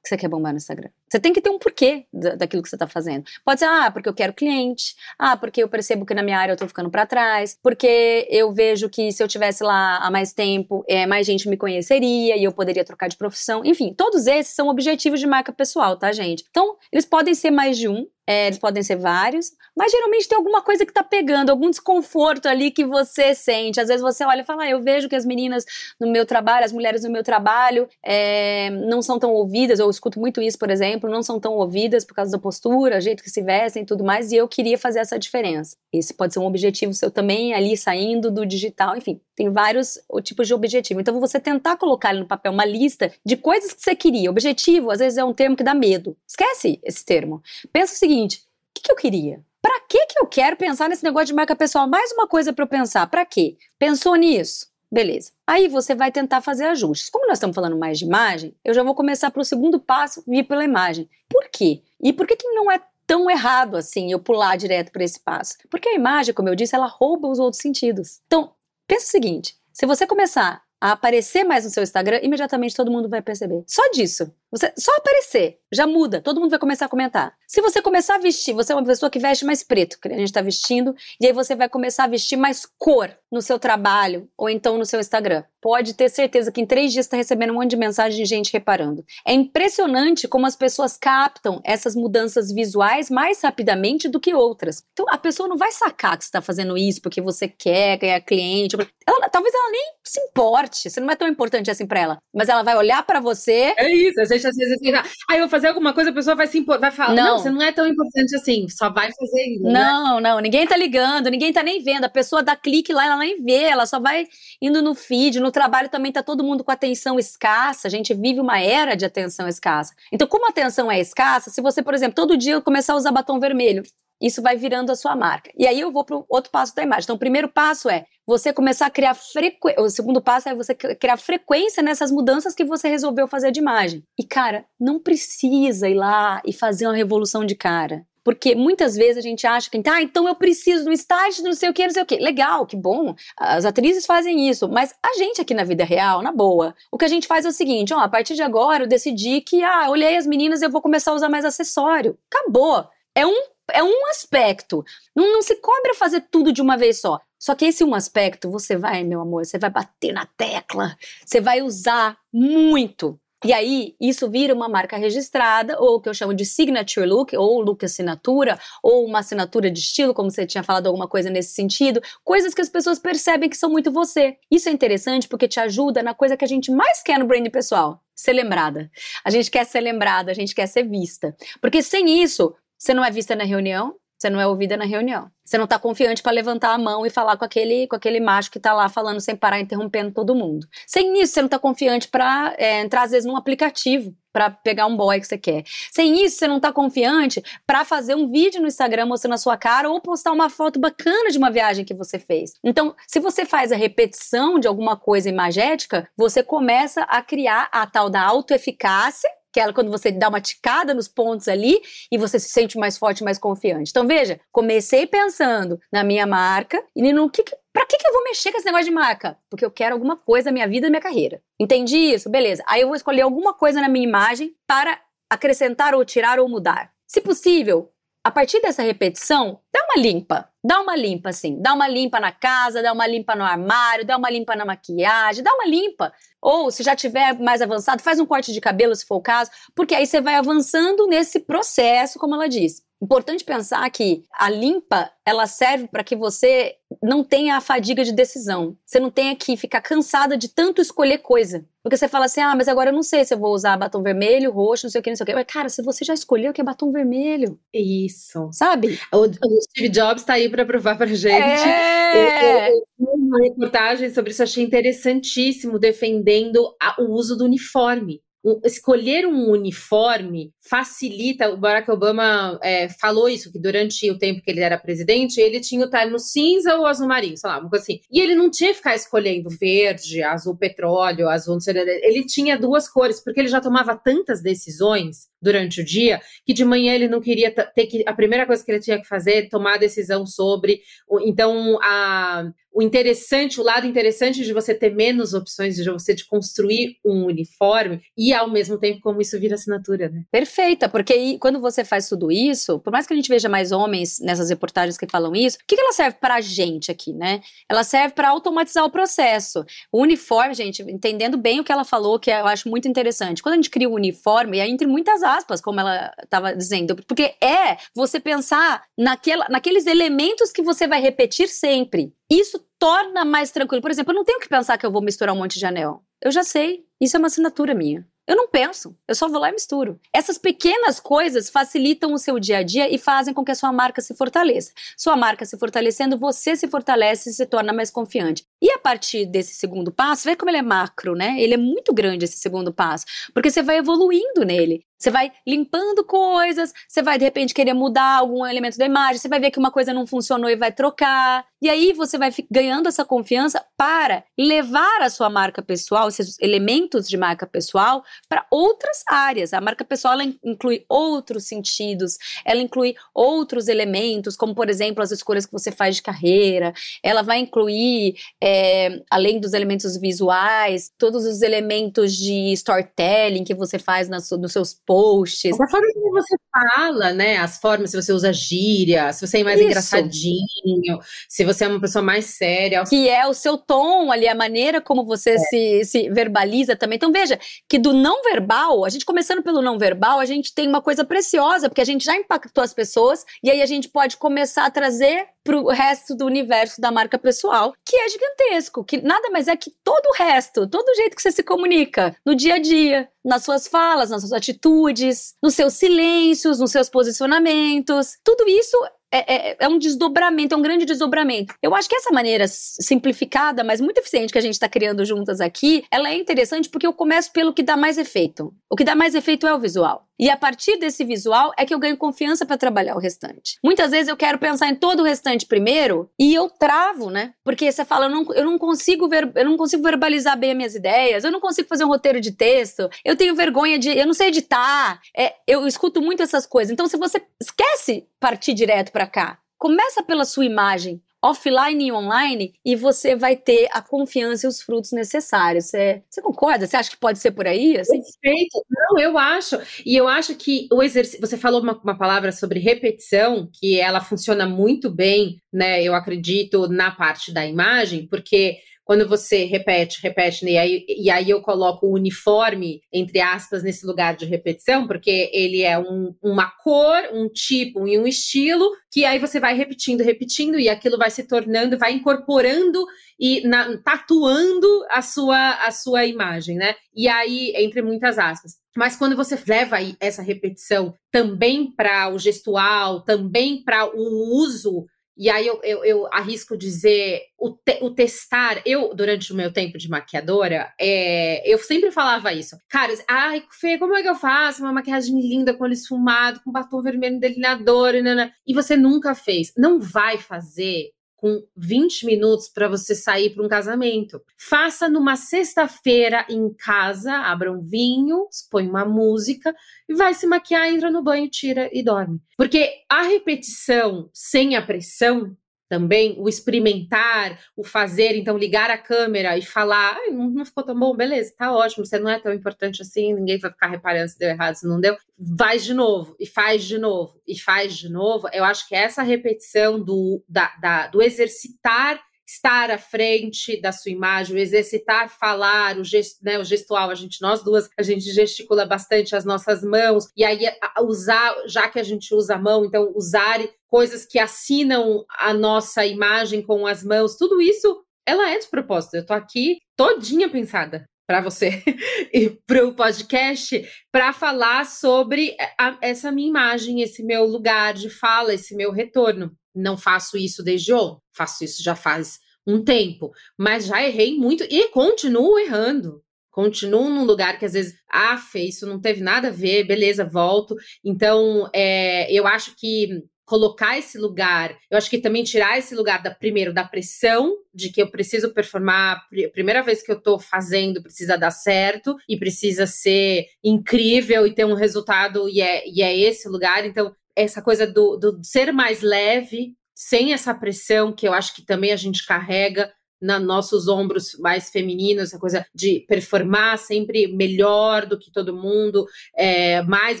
[0.06, 0.88] Que você quer bombar no Instagram.
[1.10, 3.24] Você tem que ter um porquê daquilo que você está fazendo.
[3.44, 6.52] Pode ser, ah, porque eu quero cliente, ah, porque eu percebo que na minha área
[6.52, 10.32] eu estou ficando para trás, porque eu vejo que se eu tivesse lá há mais
[10.32, 13.64] tempo, é, mais gente me conheceria e eu poderia trocar de profissão.
[13.64, 16.44] Enfim, todos esses são objetivos de marca pessoal, tá, gente?
[16.50, 20.36] Então, eles podem ser mais de um, é, eles podem ser vários, mas geralmente tem
[20.36, 23.80] alguma coisa que tá pegando, algum desconforto ali que você sente.
[23.80, 25.64] Às vezes você olha e fala, ah, eu vejo que as meninas
[26.00, 30.18] no meu trabalho, as mulheres no meu trabalho, é, não são tão ouvidas, eu escuto
[30.18, 33.42] muito isso, por exemplo, não são tão ouvidas por causa da postura, jeito que se
[33.42, 35.76] vestem e tudo mais, e eu queria fazer essa diferença.
[35.92, 40.46] Esse pode ser um objetivo seu também, ali saindo do digital, enfim, tem vários tipos
[40.48, 40.98] de objetivo.
[40.98, 44.30] Então, você tentar colocar ali no papel uma lista de coisas que você queria.
[44.30, 46.16] Objetivo, às vezes, é um termo que dá medo.
[46.26, 47.42] Esquece esse termo.
[47.70, 48.28] Pensa o seguinte: o
[48.74, 49.44] que, que eu queria?
[49.60, 51.88] Para que que eu quero pensar nesse negócio de marca pessoal?
[51.88, 53.06] Mais uma coisa para eu pensar.
[53.08, 53.56] Para quê?
[53.78, 54.66] Pensou nisso?
[54.90, 55.32] Beleza.
[55.46, 57.10] Aí você vai tentar fazer ajustes.
[57.10, 60.22] Como nós estamos falando mais de imagem, eu já vou começar para o segundo passo,
[60.26, 61.08] vir pela imagem.
[61.28, 61.82] Por quê?
[62.00, 65.56] E por que, que não é tão errado assim eu pular direto para esse passo?
[65.68, 68.20] Porque a imagem, como eu disse, ela rouba os outros sentidos.
[68.26, 68.52] Então,
[68.86, 73.08] pensa o seguinte: se você começar a aparecer mais no seu Instagram, imediatamente todo mundo
[73.08, 73.64] vai perceber.
[73.66, 74.32] Só disso.
[74.56, 77.34] Você só aparecer, já muda, todo mundo vai começar a comentar.
[77.46, 80.12] Se você começar a vestir, você é uma pessoa que veste mais preto, que a
[80.12, 84.30] gente está vestindo, e aí você vai começar a vestir mais cor no seu trabalho
[84.34, 85.44] ou então no seu Instagram.
[85.60, 88.52] Pode ter certeza que em três dias está recebendo um monte de mensagem de gente
[88.52, 89.04] reparando.
[89.26, 94.82] É impressionante como as pessoas captam essas mudanças visuais mais rapidamente do que outras.
[94.92, 98.20] Então a pessoa não vai sacar que você está fazendo isso porque você quer ganhar
[98.20, 98.76] cliente.
[99.06, 102.48] Ela, talvez ela nem se importe, você não é tão importante assim para ela, mas
[102.48, 103.74] ela vai olhar para você.
[103.76, 106.36] É isso, a gente às vezes assim, ah, eu vou fazer alguma coisa, a pessoa
[106.36, 107.24] vai se impor, vai falar, não.
[107.24, 109.64] não, você não é tão importante assim, só vai fazer isso.
[109.64, 109.72] Né?
[109.72, 110.30] Não, né?
[110.30, 112.04] não, ninguém tá ligando, ninguém tá nem vendo.
[112.04, 114.26] A pessoa dá clique lá, ela nem vê, ela só vai
[114.60, 117.88] indo no feed, no trabalho também tá todo mundo com atenção escassa.
[117.88, 119.94] A gente vive uma era de atenção escassa.
[120.12, 123.12] Então, como a atenção é escassa, se você, por exemplo, todo dia começar a usar
[123.12, 123.82] batom vermelho,
[124.20, 125.50] isso vai virando a sua marca.
[125.56, 127.04] E aí eu vou para o outro passo da imagem.
[127.04, 129.82] Então, o primeiro passo é você começar a criar frequência.
[129.82, 134.02] O segundo passo é você criar frequência nessas mudanças que você resolveu fazer de imagem.
[134.18, 138.06] E, cara, não precisa ir lá e fazer uma revolução de cara.
[138.26, 141.68] Porque muitas vezes a gente acha que, ah, então eu preciso um estágio, não sei
[141.68, 142.16] o que, não sei o que.
[142.16, 143.14] Legal, que bom.
[143.38, 144.68] As atrizes fazem isso.
[144.68, 147.48] Mas a gente aqui na vida real, na boa, o que a gente faz é
[147.48, 150.68] o seguinte: ó, a partir de agora eu decidi que, ah, olhei as meninas, eu
[150.68, 152.18] vou começar a usar mais acessório.
[152.28, 152.84] Acabou.
[153.14, 153.42] É um
[153.72, 154.84] é um aspecto.
[155.14, 157.20] Não, não se cobra fazer tudo de uma vez só.
[157.38, 161.40] Só que esse um aspecto, você vai, meu amor, você vai bater na tecla, você
[161.40, 163.18] vai usar muito.
[163.44, 167.36] E aí, isso vira uma marca registrada, ou o que eu chamo de signature look,
[167.36, 171.52] ou look assinatura, ou uma assinatura de estilo, como você tinha falado alguma coisa nesse
[171.52, 174.36] sentido, coisas que as pessoas percebem que são muito você.
[174.50, 177.46] Isso é interessante porque te ajuda na coisa que a gente mais quer no brand
[177.50, 178.90] pessoal, ser lembrada.
[179.22, 181.36] A gente quer ser lembrada, a gente quer ser vista.
[181.60, 185.30] Porque sem isso, você não é vista na reunião, você não é ouvida na reunião.
[185.44, 188.50] Você não está confiante para levantar a mão e falar com aquele, com aquele macho
[188.50, 190.66] que está lá falando sem parar, interrompendo todo mundo.
[190.86, 194.86] Sem isso, você não está confiante para é, entrar, às vezes, num aplicativo para pegar
[194.86, 195.64] um boy que você quer.
[195.92, 199.56] Sem isso, você não está confiante para fazer um vídeo no Instagram mostrando a sua
[199.56, 202.54] cara ou postar uma foto bacana de uma viagem que você fez.
[202.64, 207.86] Então, se você faz a repetição de alguma coisa imagética, você começa a criar a
[207.86, 211.80] tal da autoeficácia que é quando você dá uma ticada nos pontos ali
[212.12, 213.88] e você se sente mais forte, mais confiante.
[213.88, 217.42] Então veja, comecei pensando na minha marca e no que,
[217.72, 219.38] Pra que, que eu vou mexer com esse negócio de marca?
[219.48, 221.40] Porque eu quero alguma coisa na minha vida na minha carreira.
[221.58, 222.28] Entendi isso?
[222.28, 222.62] Beleza.
[222.66, 225.00] Aí eu vou escolher alguma coisa na minha imagem para
[225.30, 226.90] acrescentar ou tirar ou mudar.
[227.06, 227.90] Se possível,
[228.26, 230.48] a partir dessa repetição, dá uma limpa.
[230.64, 231.62] Dá uma limpa, assim.
[231.62, 235.44] Dá uma limpa na casa, dá uma limpa no armário, dá uma limpa na maquiagem,
[235.44, 236.12] dá uma limpa.
[236.42, 239.48] Ou, se já tiver mais avançado, faz um corte de cabelo, se for o caso,
[239.76, 242.82] porque aí você vai avançando nesse processo, como ela disse.
[243.02, 248.12] Importante pensar que a limpa, ela serve para que você não tenha a fadiga de
[248.12, 248.76] decisão.
[248.86, 251.66] Você não tenha que ficar cansada de tanto escolher coisa.
[251.82, 254.02] Porque você fala assim, ah, mas agora eu não sei se eu vou usar batom
[254.02, 255.34] vermelho, roxo, não sei o que, não sei o que.
[255.34, 257.58] Mas, cara, se você já escolheu que é batom vermelho.
[257.72, 258.48] Isso.
[258.52, 258.98] Sabe?
[259.12, 261.34] O, o Steve Jobs tá aí para provar pra gente.
[261.34, 262.70] É.
[262.70, 268.22] Eu, eu, uma reportagem sobre isso, achei interessantíssimo, defendendo a, o uso do uniforme
[268.64, 271.50] escolher um uniforme facilita.
[271.50, 275.60] O Barack Obama é, falou isso, que durante o tempo que ele era presidente, ele
[275.60, 278.00] tinha o terno cinza ou azul marinho, sei lá, uma coisa assim.
[278.10, 281.54] E ele não tinha que ficar escolhendo verde, azul petróleo, azul.
[281.54, 286.20] Não sei, ele tinha duas cores, porque ele já tomava tantas decisões durante o dia
[286.44, 288.04] que de manhã ele não queria ter que.
[288.06, 290.80] A primeira coisa que ele tinha que fazer é tomar a decisão sobre.
[291.22, 296.26] Então, a, o interessante, o lado interessante de você ter menos opções, de você de
[296.26, 300.24] construir um uniforme e ao mesmo tempo como isso vira assinatura, né?
[300.30, 304.18] Perfeita, porque quando você faz tudo isso, por mais que a gente veja mais homens
[304.20, 307.40] nessas reportagens que falam isso, o que, que ela serve pra gente aqui, né?
[307.66, 309.64] Ela serve para automatizar o processo.
[309.90, 313.42] O uniforme, gente, entendendo bem o que ela falou, que eu acho muito interessante.
[313.42, 317.34] Quando a gente cria um uniforme, aí entre muitas aspas, como ela estava dizendo, porque
[317.42, 322.12] é você pensar naquela, naqueles elementos que você vai repetir sempre.
[322.28, 323.82] Isso torna mais tranquilo.
[323.82, 326.02] Por exemplo, eu não tenho que pensar que eu vou misturar um monte de anel.
[326.22, 326.84] Eu já sei.
[327.00, 328.06] Isso é uma assinatura minha.
[328.26, 330.00] Eu não penso, eu só vou lá e misturo.
[330.12, 333.72] Essas pequenas coisas facilitam o seu dia a dia e fazem com que a sua
[333.72, 334.72] marca se fortaleça.
[334.96, 338.44] Sua marca se fortalecendo, você se fortalece e se torna mais confiante.
[338.60, 341.36] E a partir desse segundo passo, vê como ele é macro, né?
[341.40, 344.84] Ele é muito grande esse segundo passo, porque você vai evoluindo nele.
[344.98, 349.28] Você vai limpando coisas, você vai de repente querer mudar algum elemento da imagem, você
[349.28, 351.44] vai ver que uma coisa não funcionou e vai trocar.
[351.60, 357.08] E aí você vai ganhando essa confiança para levar a sua marca pessoal, esses elementos
[357.08, 359.52] de marca pessoal, para outras áreas.
[359.52, 365.10] A marca pessoal ela inclui outros sentidos, ela inclui outros elementos, como por exemplo as
[365.10, 366.72] escolhas que você faz de carreira.
[367.02, 373.78] Ela vai incluir é, além dos elementos visuais, todos os elementos de storytelling que você
[373.78, 375.60] faz nas, nos seus posts.
[375.60, 377.38] A forma como você fala, né?
[377.38, 379.68] As formas, se você usa gíria, se você é mais Isso.
[379.68, 382.84] engraçadinho, se você é uma pessoa mais séria.
[382.84, 385.38] Que é o seu tom ali, a maneira como você é.
[385.38, 386.96] se, se verbaliza também.
[386.96, 390.68] Então veja que do não verbal, a gente começando pelo não verbal, a gente tem
[390.68, 394.16] uma coisa preciosa, porque a gente já impactou as pessoas, e aí a gente pode
[394.16, 399.30] começar a trazer pro resto do universo da marca pessoal, que é gigantesco, que nada
[399.30, 402.56] mais é que todo o resto, todo o jeito que você se comunica no dia
[402.56, 408.18] a dia, nas suas falas, nas suas atitudes, nos seus silêncios, nos seus posicionamentos.
[408.24, 408.76] Tudo isso
[409.12, 411.54] é, é, é, um desdobramento, é um grande desdobramento.
[411.62, 415.40] Eu acho que essa maneira simplificada, mas muito eficiente que a gente está criando juntas
[415.40, 418.52] aqui, ela é interessante porque eu começo pelo que dá mais efeito.
[418.68, 420.06] O que dá mais efeito é o visual.
[420.18, 423.58] E a partir desse visual é que eu ganho confiança para trabalhar o restante.
[423.62, 427.34] Muitas vezes eu quero pensar em todo o restante primeiro e eu travo, né?
[427.44, 430.56] Porque você fala, eu não, eu não consigo ver, eu não consigo verbalizar bem as
[430.56, 434.06] minhas ideias, eu não consigo fazer um roteiro de texto, eu tenho vergonha de, eu
[434.06, 435.00] não sei editar.
[435.16, 436.72] É, eu escuto muito essas coisas.
[436.72, 442.54] Então, se você esquece partir direto para cá, começa pela sua imagem, offline e online
[442.64, 445.66] e você vai ter a confiança e os frutos necessários.
[445.66, 446.66] Você, você concorda?
[446.66, 447.78] Você acha que pode ser por aí?
[447.78, 448.00] Assim?
[448.20, 448.64] Perfeito.
[448.70, 449.58] Não, eu acho.
[449.84, 451.20] E eu acho que o exercício.
[451.20, 455.82] Você falou uma, uma palavra sobre repetição, que ela funciona muito bem, né?
[455.82, 461.10] Eu acredito, na parte da imagem, porque quando você repete, repete, né, e aí, e
[461.10, 466.14] aí eu coloco o uniforme, entre aspas, nesse lugar de repetição, porque ele é um,
[466.22, 470.96] uma cor, um tipo e um estilo, que aí você vai repetindo, repetindo, e aquilo
[470.96, 472.86] vai se tornando, vai incorporando
[473.18, 476.76] e na, tatuando a sua, a sua imagem, né?
[476.94, 478.52] E aí, entre muitas aspas.
[478.76, 485.30] Mas quando você leva essa repetição também para o gestual, também para o uso e
[485.30, 489.78] aí eu, eu, eu arrisco dizer, o, te, o, testar, eu, durante o meu tempo
[489.78, 492.56] de maquiadora, é, eu sempre falava isso.
[492.68, 496.52] Cara, ai, Fê, como é que eu faço uma maquiagem linda com olho esfumado, com
[496.52, 498.02] batom vermelho delineador, e,
[498.46, 499.52] e você nunca fez.
[499.56, 504.22] Não vai fazer com 20 minutos para você sair para um casamento.
[504.38, 509.54] Faça numa sexta-feira em casa, abra um vinho, põe uma música
[509.88, 512.20] e vai se maquiar, entra no banho, tira e dorme.
[512.36, 515.36] Porque a repetição sem a pressão
[515.68, 520.94] também o experimentar, o fazer, então ligar a câmera e falar, não, ficou tão bom,
[520.94, 524.30] beleza, tá ótimo, você não é tão importante assim, ninguém vai ficar reparando se deu
[524.30, 524.96] errado, se não deu.
[525.18, 528.28] Vai de novo, e faz de novo, e faz de novo.
[528.32, 533.92] Eu acho que essa repetição do, da, da, do exercitar estar à frente da sua
[533.92, 535.82] imagem, exercitar falar, o,
[536.22, 540.24] né, o gestual, a gente, nós duas, a gente gesticula bastante as nossas mãos, e
[540.24, 540.40] aí
[540.80, 545.86] usar, já que a gente usa a mão, então usar coisas que assinam a nossa
[545.86, 548.94] imagem com as mãos, tudo isso, ela é de propósito.
[548.96, 551.62] Eu tô aqui todinha pensada para você
[552.12, 557.88] e para o podcast para falar sobre a, essa minha imagem, esse meu lugar de
[557.88, 559.32] fala, esse meu retorno.
[559.56, 564.44] Não faço isso desde ontem, faço isso já faz um tempo, mas já errei muito
[564.44, 566.02] e continuo errando.
[566.30, 570.04] Continuo num lugar que às vezes, ah, Fê, isso não teve nada a ver, beleza,
[570.04, 570.54] volto.
[570.84, 576.00] Então, é, eu acho que colocar esse lugar, eu acho que também tirar esse lugar
[576.00, 579.02] da primeiro da pressão de que eu preciso performar,
[579.32, 584.44] primeira vez que eu tô fazendo precisa dar certo e precisa ser incrível e ter
[584.44, 588.82] um resultado e é, e é esse lugar, então essa coisa do, do ser mais
[588.82, 594.18] leve, sem essa pressão que eu acho que também a gente carrega nos nossos ombros
[594.18, 600.00] mais femininos, essa coisa de performar sempre melhor do que todo mundo, é, mais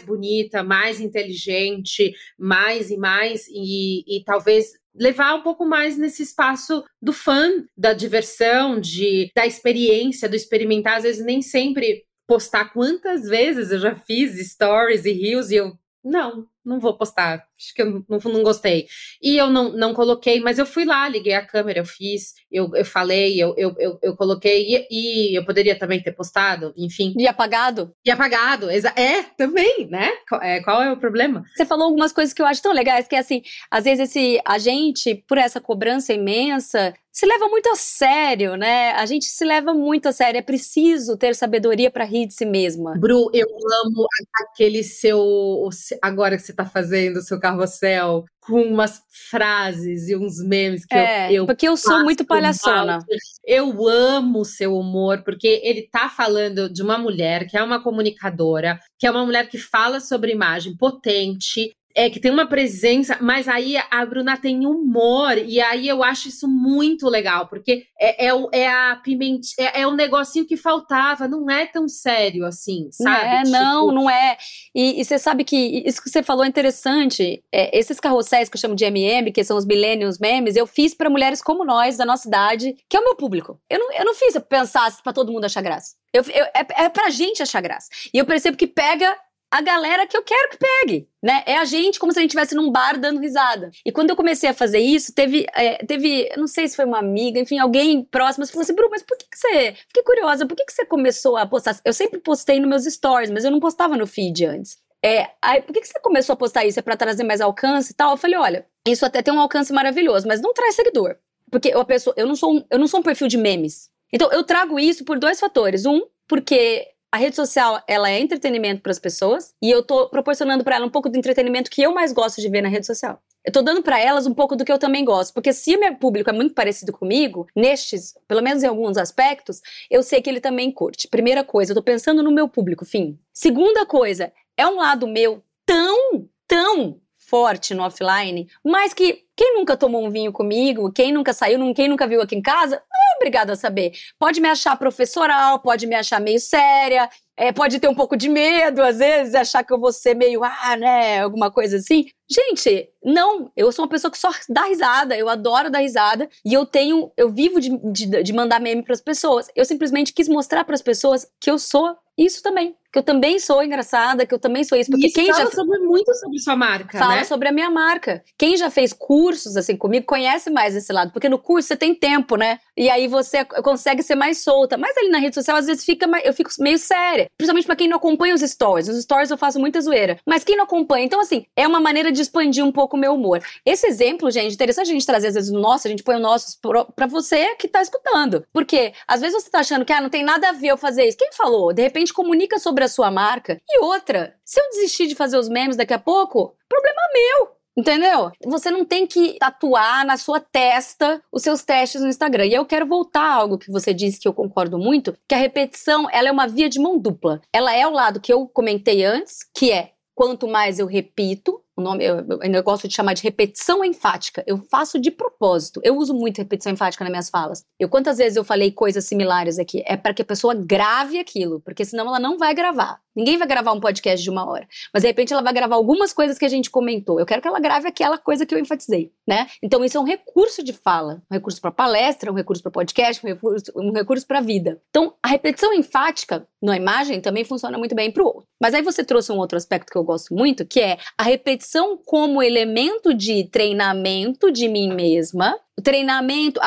[0.00, 6.82] bonita, mais inteligente, mais e mais, e, e talvez levar um pouco mais nesse espaço
[7.02, 13.28] do fã, da diversão, de da experiência, do experimentar, às vezes nem sempre postar quantas
[13.28, 17.82] vezes eu já fiz stories e reels e eu não, não vou postar, acho que
[17.82, 18.86] eu não, não gostei.
[19.22, 22.70] E eu não, não coloquei, mas eu fui lá, liguei a câmera, eu fiz, eu,
[22.74, 27.14] eu falei, eu, eu, eu, eu coloquei, e, e, eu poderia também ter postado, enfim.
[27.16, 27.92] E apagado?
[28.04, 30.10] E apagado, é, também, né?
[30.28, 31.44] Qual é, qual é o problema?
[31.54, 34.40] Você falou algumas coisas que eu acho tão legais, que é assim, às vezes esse,
[34.44, 38.90] a gente, por essa cobrança imensa, se leva muito a sério, né?
[38.90, 40.36] A gente se leva muito a sério.
[40.36, 42.94] É preciso ter sabedoria para rir de si mesma.
[42.98, 43.46] Bru, eu
[43.84, 44.06] amo
[44.42, 45.66] aquele seu.
[46.02, 50.94] Agora que você está fazendo o seu carrossel, com umas frases e uns memes que
[50.94, 51.46] é, eu, eu.
[51.46, 52.98] Porque eu sou muito palhaçona.
[53.44, 57.82] Eu amo o seu humor, porque ele tá falando de uma mulher que é uma
[57.82, 63.16] comunicadora, que é uma mulher que fala sobre imagem potente, é que tem uma presença,
[63.22, 68.26] mas aí a Bruna tem humor, e aí eu acho isso muito legal, porque é,
[68.26, 72.88] é, é a pimenta, é, é um negocinho que faltava, não é tão sério assim,
[72.92, 73.24] sabe?
[73.24, 73.50] É, tipo...
[73.50, 74.36] não, não é.
[74.74, 77.42] E, e, você sabe que isso que você falou é interessante.
[77.50, 80.92] É, esses carrosséis que eu chamo de MM, que são os millennials memes, eu fiz
[80.92, 83.58] para mulheres como nós, da nossa idade, que é o meu público.
[83.70, 85.94] Eu não, eu não fiz pra pensar para todo mundo achar graça.
[86.12, 87.88] Eu, eu, é, é pra gente achar graça.
[88.12, 89.16] E eu percebo que pega
[89.50, 91.42] a galera que eu quero que pegue, né?
[91.46, 93.70] É a gente como se a gente estivesse num bar dando risada.
[93.84, 96.98] E quando eu comecei a fazer isso, teve, é, teve, não sei se foi uma
[96.98, 100.56] amiga, enfim, alguém próximo, falou assim, Bru, mas por que, que você, fiquei curiosa, por
[100.56, 101.78] que, que você começou a postar?
[101.84, 104.78] Eu sempre postei nos meus stories, mas eu não postava no feed antes.
[105.04, 106.78] É, aí, por que, que você começou a postar isso?
[106.78, 108.12] É pra trazer mais alcance e tal?
[108.12, 111.16] Eu falei, olha, isso até tem um alcance maravilhoso, mas não traz seguidor.
[111.50, 113.88] Porque a pessoa, eu não sou um, eu não sou um perfil de memes.
[114.12, 115.86] Então, eu trago isso por dois fatores.
[115.86, 120.64] Um, porque a rede social, ela é entretenimento para as pessoas e eu tô proporcionando
[120.64, 123.22] para ela um pouco do entretenimento que eu mais gosto de ver na rede social.
[123.44, 125.80] Eu tô dando para elas um pouco do que eu também gosto, porque se o
[125.80, 130.28] meu público é muito parecido comigo, nestes, pelo menos em alguns aspectos, eu sei que
[130.28, 131.06] ele também curte.
[131.06, 133.16] Primeira coisa, eu tô pensando no meu público, fim.
[133.32, 139.76] Segunda coisa, é um lado meu tão, tão forte no offline, mas que quem nunca
[139.76, 142.82] tomou um vinho comigo, quem nunca saiu, quem nunca viu aqui em casa,
[143.16, 143.92] obrigado a saber.
[144.18, 148.28] Pode me achar professoral, pode me achar meio séria, é, pode ter um pouco de
[148.28, 152.06] medo, às vezes, achar que eu vou ser meio, ah, né, alguma coisa assim.
[152.28, 156.54] Gente, não, eu sou uma pessoa que só dá risada, eu adoro dar risada e
[156.54, 159.48] eu tenho, eu vivo de, de, de mandar meme para as pessoas.
[159.54, 163.38] Eu simplesmente quis mostrar para as pessoas que eu sou isso também que eu também
[163.38, 164.90] sou engraçada, que eu também sou isso.
[164.90, 167.24] Porque isso quem fala já sobre muito sobre sua marca, fala né?
[167.24, 168.24] sobre a minha marca.
[168.38, 171.94] Quem já fez cursos assim comigo conhece mais esse lado, porque no curso você tem
[171.94, 172.58] tempo, né?
[172.74, 174.78] E aí você consegue ser mais solta.
[174.78, 177.86] Mas ali na rede social às vezes fica eu fico meio séria, principalmente para quem
[177.86, 178.88] não acompanha os stories.
[178.88, 182.10] Os stories eu faço muita zoeira, mas quem não acompanha, então assim, é uma maneira
[182.10, 183.42] de expandir um pouco o meu humor.
[183.64, 186.20] Esse exemplo, gente, interessante a gente trazer às vezes o nosso, a gente põe o
[186.20, 186.58] nosso
[186.94, 188.46] para você que tá escutando.
[188.54, 191.06] Porque às vezes você tá achando que ah, não tem nada a ver eu fazer
[191.06, 191.18] isso.
[191.18, 191.74] Quem falou?
[191.74, 195.48] De repente comunica sobre a sua marca e outra, se eu desistir de fazer os
[195.48, 197.56] memes daqui a pouco, problema meu.
[197.78, 198.32] Entendeu?
[198.46, 202.46] Você não tem que tatuar na sua testa os seus testes no Instagram.
[202.46, 205.38] E eu quero voltar a algo que você disse que eu concordo muito, que a
[205.38, 207.42] repetição, ela é uma via de mão dupla.
[207.52, 211.82] Ela é o lado que eu comentei antes, que é quanto mais eu repito, o
[211.82, 214.42] nome, eu, gosto de chamar de repetição enfática.
[214.46, 215.80] Eu faço de propósito.
[215.84, 217.64] Eu uso muito repetição enfática nas minhas falas.
[217.78, 219.82] Eu quantas vezes eu falei coisas similares aqui?
[219.86, 222.98] É para que a pessoa grave aquilo, porque senão ela não vai gravar.
[223.16, 226.12] Ninguém vai gravar um podcast de uma hora, mas de repente ela vai gravar algumas
[226.12, 227.18] coisas que a gente comentou.
[227.18, 229.46] Eu quero que ela grave aquela coisa que eu enfatizei, né?
[229.62, 233.24] Então isso é um recurso de fala, um recurso para palestra, um recurso para podcast,
[233.24, 234.82] um recurso, um recurso para vida.
[234.90, 238.46] Então a repetição enfática na imagem também funciona muito bem para o outro.
[238.60, 241.98] Mas aí você trouxe um outro aspecto que eu gosto muito, que é a repetição
[242.04, 246.60] como elemento de treinamento de mim mesma, treinamento,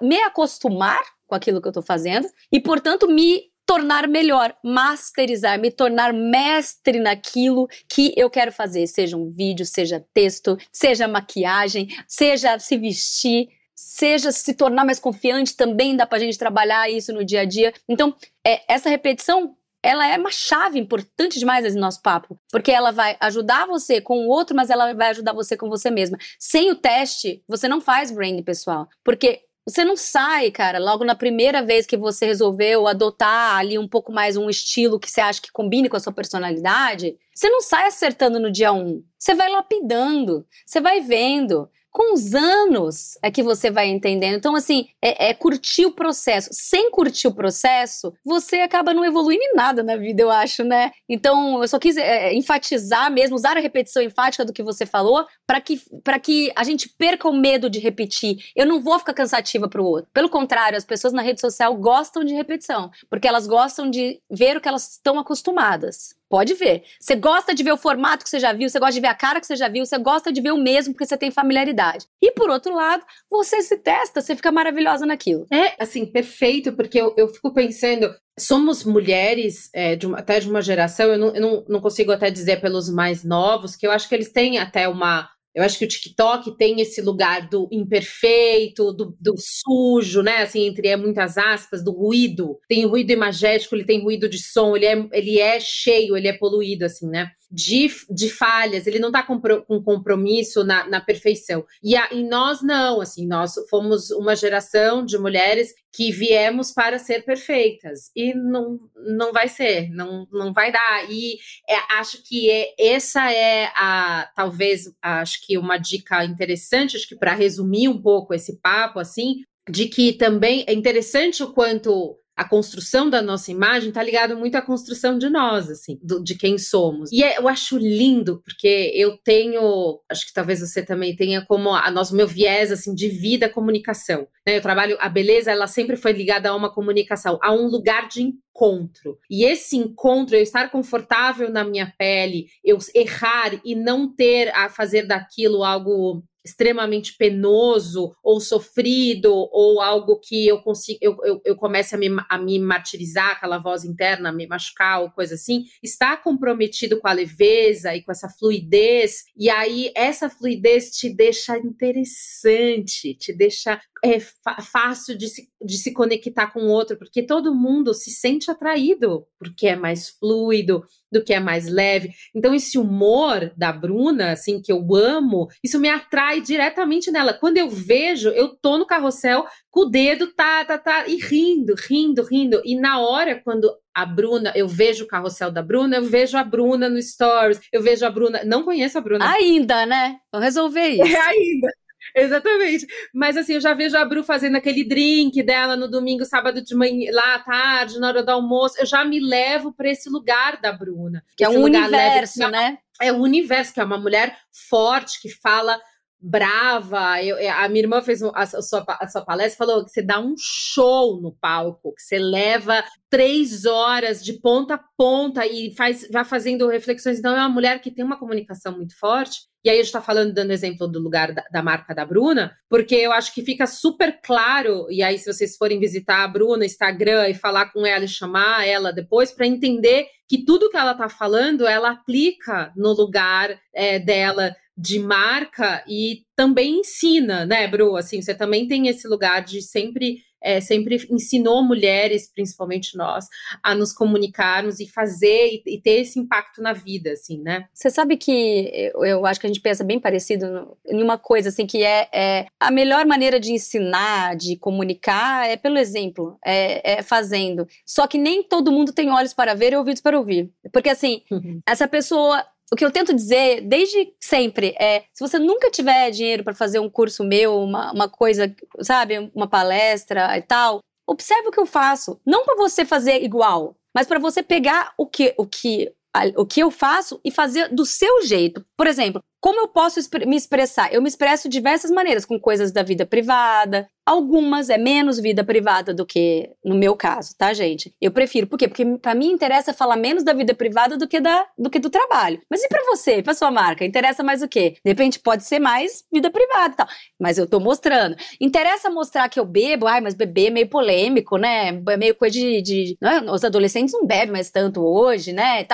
[0.00, 5.70] me acostumar com aquilo que eu estou fazendo e, portanto, me tornar melhor, masterizar, me
[5.70, 12.58] tornar mestre naquilo que eu quero fazer, seja um vídeo, seja texto, seja maquiagem, seja
[12.58, 17.42] se vestir, seja se tornar mais confiante, também dá pra gente trabalhar isso no dia
[17.42, 17.72] a dia.
[17.88, 18.12] Então,
[18.44, 23.16] é, essa repetição ela é uma chave importante demais no nosso papo, porque ela vai
[23.20, 26.18] ajudar você com o outro, mas ela vai ajudar você com você mesma.
[26.40, 31.14] Sem o teste, você não faz branding pessoal, porque você não sai, cara, logo na
[31.14, 35.40] primeira vez que você resolveu adotar ali um pouco mais um estilo que você acha
[35.40, 39.02] que combine com a sua personalidade, você não sai acertando no dia um.
[39.20, 44.36] Você vai lapidando, você vai vendo com os anos é que você vai entendendo.
[44.36, 46.48] Então, assim, é, é, curtir o processo.
[46.52, 50.92] Sem curtir o processo, você acaba não evoluindo em nada na vida, eu acho, né?
[51.08, 55.26] Então, eu só quis é, enfatizar mesmo, usar a repetição enfática do que você falou,
[55.46, 55.82] para que,
[56.22, 58.38] que a gente perca o medo de repetir.
[58.54, 60.10] Eu não vou ficar cansativa para o outro.
[60.12, 64.56] Pelo contrário, as pessoas na rede social gostam de repetição, porque elas gostam de ver
[64.56, 66.19] o que elas estão acostumadas.
[66.30, 66.84] Pode ver.
[67.00, 69.14] Você gosta de ver o formato que você já viu, você gosta de ver a
[69.14, 72.06] cara que você já viu, você gosta de ver o mesmo porque você tem familiaridade.
[72.22, 75.44] E por outro lado, você se testa, você fica maravilhosa naquilo.
[75.50, 80.48] É, assim, perfeito, porque eu, eu fico pensando, somos mulheres é, de uma, até de
[80.48, 83.90] uma geração, eu, não, eu não, não consigo até dizer pelos mais novos, que eu
[83.90, 87.68] acho que eles têm até uma eu acho que o TikTok tem esse lugar do
[87.72, 90.42] imperfeito, do, do, sujo, né?
[90.42, 92.58] Assim, entre é, muitas aspas, do ruído.
[92.68, 96.32] Tem ruído imagético, ele tem ruído de som, ele é, ele é cheio, ele é
[96.32, 97.30] poluído, assim, né?
[97.50, 101.64] De, de falhas, ele não está com, com compromisso na, na perfeição.
[101.82, 106.98] E, a, e nós não, assim, nós fomos uma geração de mulheres que viemos para
[106.98, 111.10] ser perfeitas e não, não vai ser, não, não vai dar.
[111.10, 111.38] E
[111.68, 117.16] é, acho que é, essa é a talvez acho que uma dica interessante, acho que
[117.16, 122.48] para resumir um pouco esse papo assim, de que também é interessante o quanto a
[122.48, 126.56] construção da nossa imagem está ligado muito à construção de nós, assim, do, de quem
[126.56, 127.12] somos.
[127.12, 131.74] E é, eu acho lindo, porque eu tenho, acho que talvez você também tenha como
[131.74, 134.26] a nosso meu viés assim de vida comunicação.
[134.46, 134.56] Né?
[134.56, 138.32] Eu trabalho a beleza, ela sempre foi ligada a uma comunicação, a um lugar de
[138.50, 139.18] encontro.
[139.30, 144.68] E esse encontro, eu estar confortável na minha pele, eu errar e não ter a
[144.68, 151.54] fazer daquilo algo extremamente penoso ou sofrido ou algo que eu consigo eu, eu, eu
[151.54, 156.16] comece a me, a me martirizar aquela voz interna, me machucar ou coisa assim, está
[156.16, 163.14] comprometido com a leveza e com essa fluidez e aí essa fluidez te deixa interessante,
[163.14, 164.18] te deixa é
[164.62, 169.26] fácil de se, de se conectar com o outro, porque todo mundo se sente atraído
[169.38, 172.10] porque é mais fluido, do que é mais leve.
[172.34, 177.32] Então, esse humor da Bruna, assim, que eu amo, isso me atrai diretamente nela.
[177.32, 181.74] Quando eu vejo, eu tô no carrossel com o dedo, tá, tá, tá, e rindo,
[181.74, 182.60] rindo, rindo.
[182.64, 186.44] E na hora, quando a Bruna, eu vejo o carrossel da Bruna, eu vejo a
[186.44, 189.28] Bruna no Stories, eu vejo a Bruna, não conheço a Bruna.
[189.32, 190.18] Ainda, né?
[190.30, 191.16] Vou resolver isso.
[191.16, 191.68] É, ainda.
[192.14, 192.86] Exatamente.
[193.12, 196.74] Mas assim, eu já vejo a Bru fazendo aquele drink dela no domingo, sábado de
[196.74, 198.76] manhã, lá à tarde, na hora do almoço.
[198.78, 201.24] Eu já me levo para esse lugar da Bruna.
[201.36, 202.78] Que é um universo, leve, né?
[203.00, 204.36] É um universo, que é uma mulher
[204.68, 205.80] forte, que fala
[206.20, 207.22] brava.
[207.22, 210.34] Eu, a minha irmã fez a, sua, a sua palestra falou que você dá um
[210.38, 216.24] show no palco, que você leva três horas de ponta a ponta e faz, vai
[216.24, 217.18] fazendo reflexões.
[217.18, 219.50] Então, é uma mulher que tem uma comunicação muito forte.
[219.62, 222.56] E aí a gente está falando, dando exemplo do lugar da, da, marca da Bruna,
[222.66, 226.64] porque eu acho que fica super claro, e aí se vocês forem visitar a Bruna,
[226.64, 230.92] Instagram, e falar com ela e chamar ela depois, para entender que tudo que ela
[230.92, 237.96] está falando, ela aplica no lugar é, dela de marca e também ensina, né, Bru?
[237.96, 243.26] Assim, você também tem esse lugar de sempre é, sempre ensinou mulheres, principalmente nós,
[243.62, 247.66] a nos comunicarmos e fazer e, e, ter esse impacto na vida, assim, né?
[247.74, 251.18] Você sabe que eu, eu, acho que a gente pensa bem parecido no, em uma
[251.18, 256.38] coisa, assim, que é, é, a melhor maneira de ensinar, de comunicar, é pelo exemplo,
[256.44, 257.66] é, é, fazendo.
[257.84, 260.50] Só que nem todo mundo tem olhos para ver e ouvidos para ouvir.
[260.72, 261.60] Porque, assim, uhum.
[261.66, 266.44] essa pessoa o que eu tento dizer desde sempre é: se você nunca tiver dinheiro
[266.44, 271.50] para fazer um curso meu, uma, uma coisa, sabe, uma palestra e tal, observe o
[271.50, 272.20] que eu faço.
[272.24, 275.92] Não para você fazer igual, mas para você pegar o que, o que
[276.36, 278.64] o que eu faço e fazer do seu jeito.
[278.76, 280.92] Por exemplo, como eu posso me expressar?
[280.92, 285.44] Eu me expresso de diversas maneiras, com coisas da vida privada, Algumas é menos vida
[285.44, 287.94] privada do que no meu caso, tá, gente?
[288.00, 288.44] Eu prefiro.
[288.46, 288.66] Por quê?
[288.66, 291.88] Porque para mim interessa falar menos da vida privada do que, da, do, que do
[291.88, 292.42] trabalho.
[292.50, 293.84] Mas e para você, para sua marca?
[293.84, 294.74] Interessa mais o quê?
[294.84, 296.88] De repente pode ser mais vida privada e tal.
[297.20, 298.16] Mas eu tô mostrando.
[298.40, 299.86] Interessa mostrar que eu bebo?
[299.86, 301.68] Ai, mas beber é meio polêmico, né?
[301.68, 302.62] É meio coisa de.
[302.62, 303.30] de é?
[303.30, 305.64] Os adolescentes não bebem mais tanto hoje, né?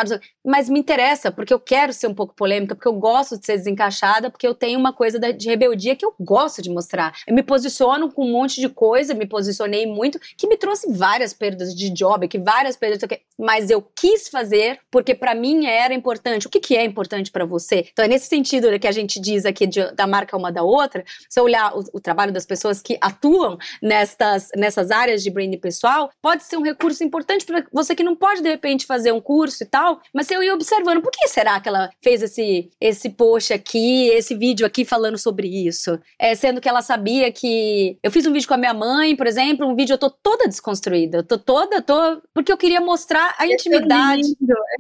[0.45, 3.55] Mas me interessa, porque eu quero ser um pouco polêmica, porque eu gosto de ser
[3.57, 7.15] desencaixada, porque eu tenho uma coisa de rebeldia que eu gosto de mostrar.
[7.27, 11.33] Eu me posiciono com um monte de coisa, me posicionei muito, que me trouxe várias
[11.33, 13.01] perdas de job, que várias perdas,
[13.39, 16.47] mas eu quis fazer porque para mim era importante.
[16.47, 17.87] O que, que é importante para você?
[17.93, 21.05] Então é nesse sentido que a gente diz aqui de, da marca uma da outra,
[21.29, 25.59] se eu olhar o, o trabalho das pessoas que atuam nestas, nessas áreas de branding
[25.59, 29.21] pessoal, pode ser um recurso importante para você que não pode de repente fazer um
[29.21, 33.11] curso e tal, mas eu ir observando, por que será que ela fez esse, esse
[33.11, 35.99] post aqui, esse vídeo aqui falando sobre isso?
[36.19, 39.27] É, sendo que ela sabia que eu fiz um vídeo com a minha mãe, por
[39.27, 41.19] exemplo, um vídeo eu tô toda desconstruída.
[41.19, 42.21] Eu tô toda, tô.
[42.33, 44.23] Porque eu queria mostrar a é intimidade.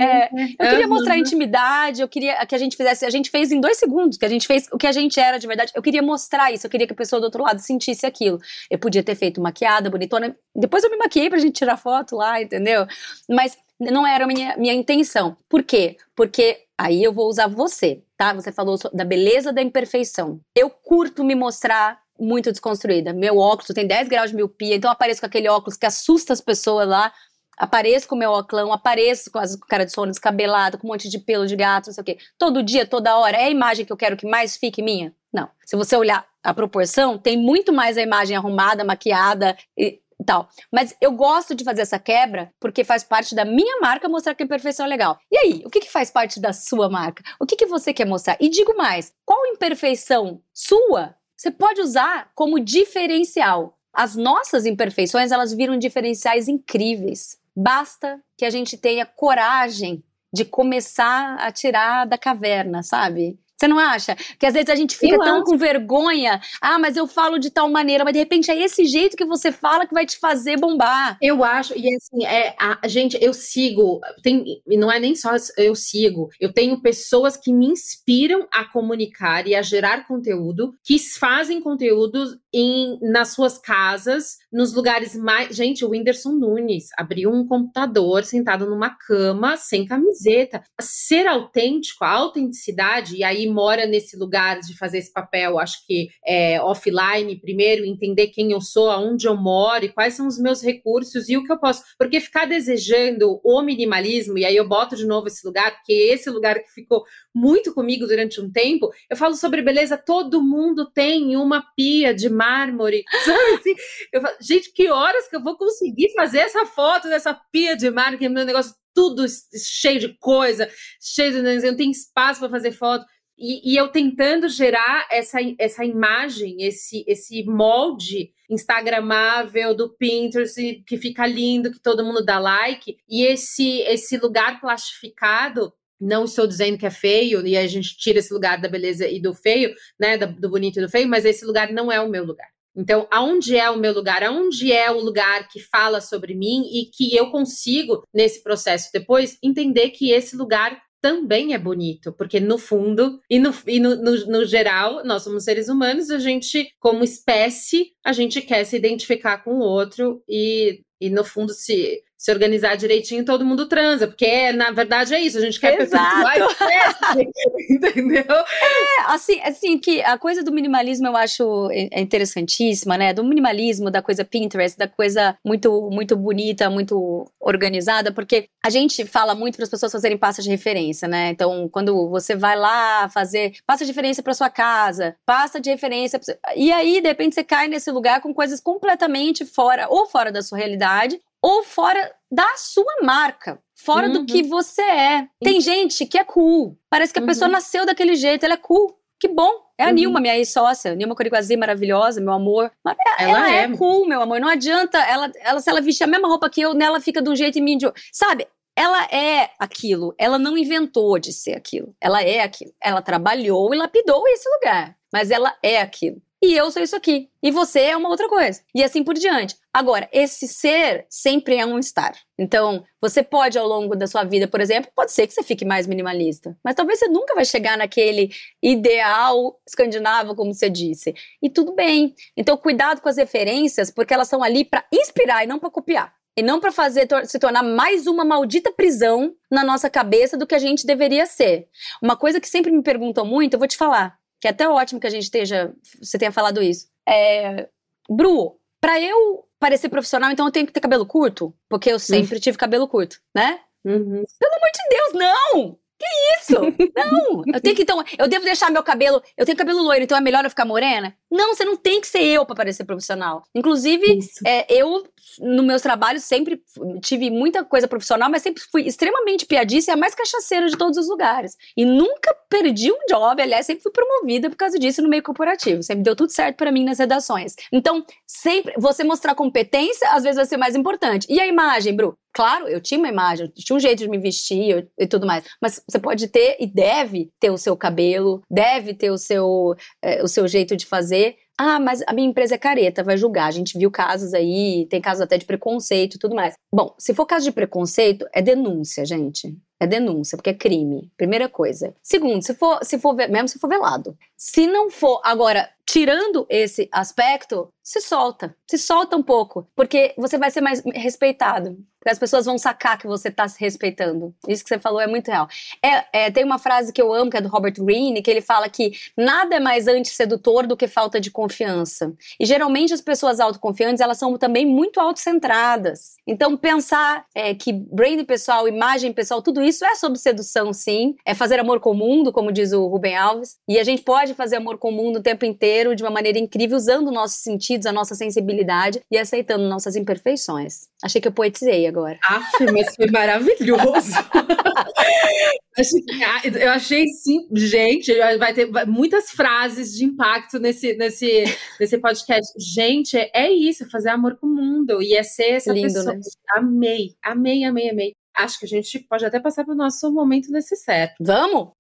[0.01, 3.05] É, eu queria mostrar a intimidade, eu queria que a gente fizesse.
[3.05, 5.39] A gente fez em dois segundos, que a gente fez o que a gente era
[5.39, 5.73] de verdade.
[5.75, 8.39] Eu queria mostrar isso, eu queria que a pessoa do outro lado sentisse aquilo.
[8.71, 10.37] Eu podia ter feito maquiada, bonitona.
[10.55, 12.87] Depois eu me maquiei pra gente tirar foto lá, entendeu?
[13.29, 15.37] Mas não era a minha, minha intenção.
[15.49, 15.97] Por quê?
[16.15, 18.33] Porque aí eu vou usar você, tá?
[18.35, 20.41] Você falou da beleza da imperfeição.
[20.55, 23.13] Eu curto me mostrar muito desconstruída.
[23.13, 26.33] Meu óculos tem 10 graus de miopia, então eu apareço com aquele óculos que assusta
[26.33, 27.13] as pessoas lá.
[27.59, 30.91] Apareço com o meu óculos, apareço com, as, com cara de sono descabelado, com um
[30.91, 32.19] monte de pelo de gato, não sei o quê.
[32.39, 33.37] Todo dia, toda hora.
[33.37, 35.15] É a imagem que eu quero que mais fique minha?
[35.33, 35.49] Não.
[35.65, 40.49] Se você olhar a proporção, tem muito mais a imagem arrumada, maquiada e tal.
[40.71, 44.43] Mas eu gosto de fazer essa quebra porque faz parte da minha marca mostrar que
[44.43, 45.19] a imperfeição é legal.
[45.31, 47.23] E aí, o que, que faz parte da sua marca?
[47.41, 48.37] O que, que você quer mostrar?
[48.41, 53.79] E digo mais, qual imperfeição sua você pode usar como diferencial.
[53.93, 57.39] As nossas imperfeições, elas viram diferenciais incríveis.
[57.55, 60.03] Basta que a gente tenha coragem
[60.33, 63.39] de começar a tirar da caverna, sabe?
[63.57, 64.15] Você não acha?
[64.39, 65.45] Que às vezes a gente fica eu tão acho.
[65.45, 66.41] com vergonha.
[66.61, 69.51] Ah, mas eu falo de tal maneira, mas de repente é esse jeito que você
[69.51, 71.17] fala que vai te fazer bombar.
[71.23, 75.75] Eu acho, e assim, é, a, gente, eu sigo, tem, não é nem só eu
[75.75, 81.61] sigo, eu tenho pessoas que me inspiram a comunicar e a gerar conteúdo, que fazem
[81.61, 85.55] conteúdo em, nas suas casas, nos lugares mais.
[85.55, 90.63] Gente, o Whindersson Nunes abriu um computador sentado numa cama, sem camiseta.
[90.81, 96.09] Ser autêntico, a autenticidade, e aí mora nesse lugar de fazer esse papel, acho que
[96.27, 100.63] é, offline, primeiro, entender quem eu sou, aonde eu moro e quais são os meus
[100.63, 101.83] recursos e o que eu posso.
[101.99, 106.31] Porque ficar desejando o minimalismo, e aí eu boto de novo esse lugar, porque esse
[106.31, 111.37] lugar que ficou muito comigo durante um tempo, eu falo sobre beleza, todo mundo tem
[111.37, 113.75] uma pia de mármore, sabe assim?
[114.13, 117.91] Eu falo, gente, que horas que eu vou conseguir fazer essa foto dessa pia de
[117.91, 121.43] mármore, que é meu negócio tudo cheio de coisa, cheio de.
[121.43, 123.05] Não tem espaço para fazer foto.
[123.39, 130.97] E, e, eu tentando gerar essa, essa imagem, esse, esse molde instagramável do Pinterest que
[130.97, 136.79] fica lindo, que todo mundo dá like, e esse, esse lugar plastificado não estou dizendo
[136.79, 140.17] que é feio, e a gente tira esse lugar da beleza e do feio, né?
[140.17, 142.49] Do bonito e do feio, mas esse lugar não é o meu lugar.
[142.77, 144.23] Então, aonde é o meu lugar?
[144.23, 149.39] Aonde é o lugar que fala sobre mim e que eu consigo, nesse processo depois,
[149.43, 154.27] entender que esse lugar também é bonito, porque no fundo e, no, e no, no,
[154.27, 159.39] no, geral, nós somos seres humanos, a gente, como espécie, a gente quer se identificar
[159.45, 164.51] com o outro e, e no fundo, se se organizar direitinho, todo mundo transa, porque
[164.51, 166.25] na verdade é isso, a gente quer perpetuar
[167.71, 168.25] entendeu?
[168.29, 173.13] É, assim, assim, que a coisa do minimalismo eu acho é interessantíssima, né?
[173.15, 179.05] Do minimalismo, da coisa Pinterest, da coisa muito, muito bonita, muito organizada, porque a gente
[179.05, 181.29] fala muito para as pessoas fazerem pastas de referência, né?
[181.29, 186.21] Então, quando você vai lá fazer pasta de referência para sua casa, pasta de referência,
[186.57, 190.43] e aí de repente você cai nesse lugar com coisas completamente fora, ou fora da
[190.43, 194.13] sua realidade, ou fora da sua marca, fora uhum.
[194.13, 195.29] do que você é.
[195.43, 196.79] Tem gente que é cool.
[196.91, 197.29] Parece que a uhum.
[197.29, 198.97] pessoa nasceu daquele jeito, ela é cool.
[199.19, 199.51] Que bom.
[199.79, 199.95] É a uhum.
[199.95, 200.95] Nilma, minha ex-sócia.
[200.95, 202.71] Nilma Coriquazi, maravilhosa, meu amor.
[202.85, 203.63] Mas é, ela, ela é.
[203.63, 203.77] é.
[203.77, 204.41] cool, meu amor.
[204.41, 204.99] Não adianta.
[204.99, 207.57] Ela, ela, se ela vestir a mesma roupa que eu, nela fica de um jeito
[207.57, 208.03] e mim de outro.
[208.13, 208.47] Sabe?
[208.75, 210.15] Ela é aquilo.
[210.19, 211.95] Ela não inventou de ser aquilo.
[211.99, 212.73] Ela é aquilo.
[212.83, 214.95] Ela trabalhou e lapidou esse lugar.
[215.11, 218.61] Mas ela é aquilo e eu sou isso aqui, e você é uma outra coisa,
[218.75, 219.57] e assim por diante.
[219.73, 222.15] Agora, esse ser sempre é um estar.
[222.39, 225.65] Então, você pode ao longo da sua vida, por exemplo, pode ser que você fique
[225.65, 228.31] mais minimalista, mas talvez você nunca vai chegar naquele
[228.63, 231.15] ideal escandinavo, como você disse.
[231.43, 232.15] E tudo bem.
[232.37, 236.15] Então, cuidado com as referências, porque elas são ali para inspirar e não para copiar.
[236.37, 240.55] E não para fazer se tornar mais uma maldita prisão na nossa cabeça do que
[240.55, 241.69] a gente deveria ser.
[242.03, 245.01] Uma coisa que sempre me perguntam muito, eu vou te falar que é até ótimo
[245.01, 246.89] que a gente esteja, você tenha falado isso.
[247.09, 247.69] É,
[248.09, 251.55] Bru, pra eu parecer profissional, então eu tenho que ter cabelo curto?
[251.69, 253.61] Porque eu sempre tive cabelo curto, né?
[253.85, 254.25] Uhum.
[254.39, 255.79] Pelo amor de Deus, não!
[255.99, 256.07] Que
[256.39, 256.61] isso?
[256.95, 257.43] Não!
[257.53, 259.23] Eu tenho que, então, eu devo deixar meu cabelo.
[259.37, 261.17] Eu tenho cabelo loiro, então é melhor eu ficar morena?
[261.31, 263.43] Não, você não tem que ser eu para parecer profissional.
[263.55, 265.07] Inclusive, é, eu,
[265.41, 266.63] nos meus trabalhos, sempre
[267.03, 270.99] tive muita coisa profissional, mas sempre fui extremamente piadista e a mais cachaceira de todos
[270.99, 271.57] os lugares.
[271.77, 275.83] E nunca perdi um job, aliás, sempre fui promovida por causa disso no meio corporativo.
[275.83, 277.55] Sempre deu tudo certo para mim nas redações.
[277.73, 281.27] Então, sempre, você mostrar competência, às vezes vai ser mais importante.
[281.31, 282.17] E a imagem, Bru?
[282.37, 285.43] Claro, eu tinha uma imagem, eu tinha um jeito de me vestir e tudo mais,
[285.59, 290.23] mas você pode ter e deve ter o seu cabelo, deve ter o seu, é,
[290.23, 291.37] o seu jeito de fazer.
[291.59, 293.47] Ah, mas a minha empresa é careta, vai julgar.
[293.47, 296.53] A gente viu casos aí, tem casos até de preconceito e tudo mais.
[296.71, 299.57] Bom, se for caso de preconceito, é denúncia, gente.
[299.81, 301.11] É denúncia, porque é crime.
[301.17, 301.95] Primeira coisa.
[302.03, 304.15] Segundo, se for, se for mesmo se for velado.
[304.37, 308.55] Se não for, agora, tirando esse aspecto, se solta.
[308.69, 311.79] Se solta um pouco, porque você vai ser mais respeitado.
[312.07, 314.33] Porque as pessoas vão sacar que você está se respeitando.
[314.47, 315.49] Isso que você falou é muito real.
[315.83, 318.41] É, é, tem uma frase que eu amo, que é do Robert Greene, que ele
[318.41, 322.13] fala que nada é mais antissedutor do que falta de confiança.
[322.39, 326.17] E geralmente as pessoas autoconfiantes, elas são também muito autocentradas.
[326.27, 331.17] Então pensar é, que brand pessoal, imagem pessoal, tudo isso é sobre sedução, sim.
[331.25, 333.57] É fazer amor com o mundo, como diz o Rubem Alves.
[333.69, 336.39] E a gente pode fazer amor com o mundo o tempo inteiro, de uma maneira
[336.39, 340.89] incrível, usando nossos sentidos, a nossa sensibilidade e aceitando nossas imperfeições.
[341.03, 342.19] Achei que eu poetizei agora.
[342.25, 344.13] Aff, mas foi maravilhoso.
[345.79, 351.45] Ah, eu achei sim, gente, vai ter muitas frases de impacto nesse, nesse,
[351.79, 352.51] nesse podcast.
[352.59, 356.15] Gente, é isso, fazer amor com o mundo e é ser essa Lindo, pessoa.
[356.15, 356.21] Né?
[356.55, 358.13] Amei, amei, amei, amei.
[358.35, 361.15] Acho que a gente pode até passar para o nosso momento certo.
[361.21, 361.73] Vamos?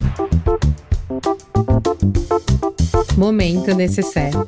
[3.16, 4.44] Momento necessário.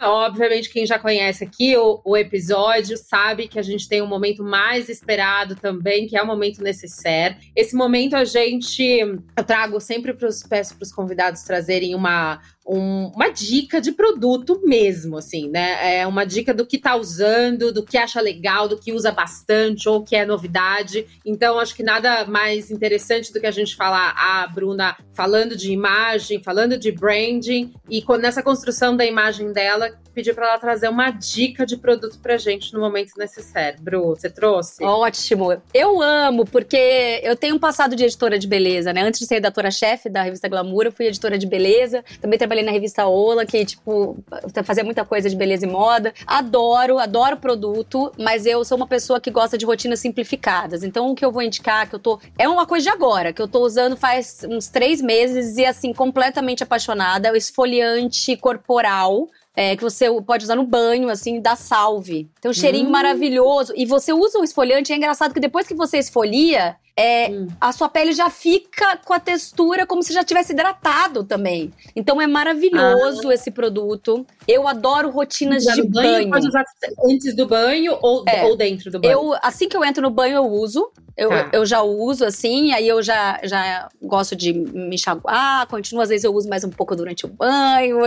[0.00, 4.42] Obviamente, quem já conhece aqui o, o, episódio sabe que a gente tem um momento
[4.42, 7.36] mais esperado também, que é o momento necessário.
[7.56, 8.82] Esse momento a gente.
[8.86, 13.92] Eu trago sempre para os peço para os convidados trazerem uma, um, uma dica de
[13.92, 15.98] produto mesmo, assim, né?
[15.98, 19.88] É uma dica do que tá usando, do que acha legal, do que usa bastante
[19.88, 21.06] ou que é novidade.
[21.24, 25.72] Então, acho que nada mais interessante do que a gente falar, a Bruna falando de
[25.72, 31.10] imagem, falando de branding, e nessa construção da imagem dela, pedir para ela trazer uma
[31.10, 33.80] dica de produto pra gente no momento necessário.
[33.80, 34.82] Bru, você trouxe?
[34.84, 35.60] Ótimo.
[35.72, 39.02] Eu amo, porque eu tenho um passado de editora de beleza, né?
[39.02, 42.04] Antes de ser editora-chefe da revista Glamour, eu fui editora de beleza.
[42.20, 44.16] Também trabalhei na revista Ola, que, tipo,
[44.64, 46.14] fazia muita coisa de beleza e moda.
[46.26, 50.82] Adoro, adoro produto, mas eu sou uma pessoa que gosta de rotinas simplificadas.
[50.84, 52.20] Então, o que eu vou indicar, que eu tô.
[52.38, 55.92] É uma coisa de agora, que eu tô usando faz uns três meses e, assim,
[55.92, 57.28] completamente apaixonada.
[57.28, 62.28] É o esfoliante corporal é, que você pode usar no banho, assim, dá salve.
[62.40, 62.90] Tem um cheirinho hum.
[62.90, 63.72] maravilhoso.
[63.76, 67.48] E você usa o esfoliante, é engraçado que depois que você esfolia, é, hum.
[67.60, 71.72] a sua pele já fica com a textura como se já tivesse hidratado também.
[71.94, 73.34] Então é maravilhoso ah.
[73.34, 74.24] esse produto.
[74.46, 76.12] Eu adoro rotinas de banho.
[76.12, 76.30] banho.
[76.30, 76.64] Pode usar
[77.04, 78.44] antes do banho ou, é.
[78.44, 79.12] ou dentro do banho?
[79.12, 80.90] Eu, assim que eu entro no banho, eu uso.
[81.16, 81.50] Eu, tá.
[81.52, 86.24] eu já uso assim, aí eu já, já gosto de me enxaguar, continuo, às vezes
[86.24, 88.00] eu uso mais um pouco durante o banho.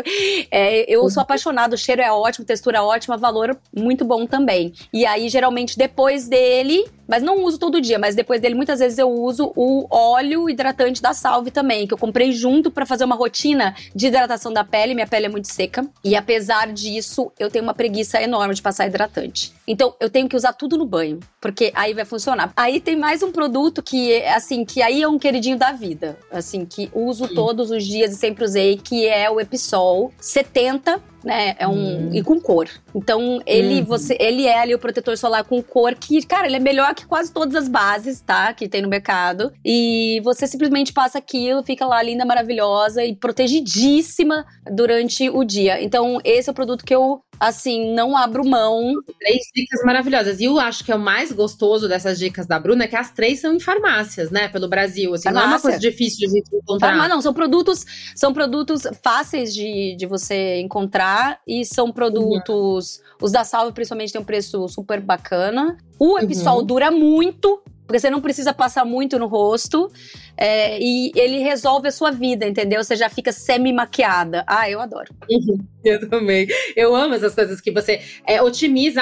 [0.51, 1.09] É, eu uhum.
[1.09, 4.73] sou apaixonada, o cheiro é ótimo, textura ótima, valor muito bom também.
[4.93, 8.97] E aí, geralmente, depois dele, mas não uso todo dia, mas depois dele, muitas vezes
[8.97, 13.15] eu uso o óleo hidratante da Salve também, que eu comprei junto para fazer uma
[13.15, 14.93] rotina de hidratação da pele.
[14.93, 15.85] Minha pele é muito seca.
[16.03, 19.56] E apesar disso, eu tenho uma preguiça enorme de passar hidratante.
[19.67, 22.53] Então, eu tenho que usar tudo no banho, porque aí vai funcionar.
[22.55, 26.17] Aí tem mais um produto que, assim, que aí é um queridinho da vida.
[26.31, 27.35] Assim, que uso Sim.
[27.35, 31.55] todos os dias e sempre usei, que é o Episol 70 né?
[31.59, 32.09] É um hum.
[32.13, 32.69] e com cor.
[32.95, 33.85] Então ele uhum.
[33.85, 37.05] você ele é ali o protetor solar com cor que, cara, ele é melhor que
[37.05, 38.53] quase todas as bases, tá?
[38.53, 39.51] Que tem no mercado.
[39.63, 45.83] E você simplesmente passa aquilo, fica lá linda, maravilhosa e protegidíssima durante o dia.
[45.83, 48.93] Então esse é o produto que eu assim, não abro mão.
[49.19, 50.39] Três dicas maravilhosas.
[50.39, 53.11] E eu acho que é o mais gostoso dessas dicas da Bruna é que as
[53.11, 54.47] três são em farmácias, né?
[54.47, 55.13] Pelo Brasil.
[55.13, 56.89] Assim, não é uma coisa difícil de gente encontrar.
[56.89, 57.85] Farmá, não, são produtos,
[58.15, 62.97] são produtos fáceis de, de você encontrar e são produtos.
[62.97, 63.25] Uhum.
[63.25, 65.77] Os da Salve, principalmente, tem um preço super bacana.
[65.99, 66.65] O Episol uhum.
[66.65, 69.91] dura muito, porque você não precisa passar muito no rosto.
[70.37, 72.83] É, e ele resolve a sua vida, entendeu?
[72.83, 74.43] Você já fica semi-maquiada.
[74.47, 75.13] Ah, eu adoro.
[75.29, 76.47] Uhum, eu também.
[76.75, 79.01] Eu amo essas coisas que você é, otimiza,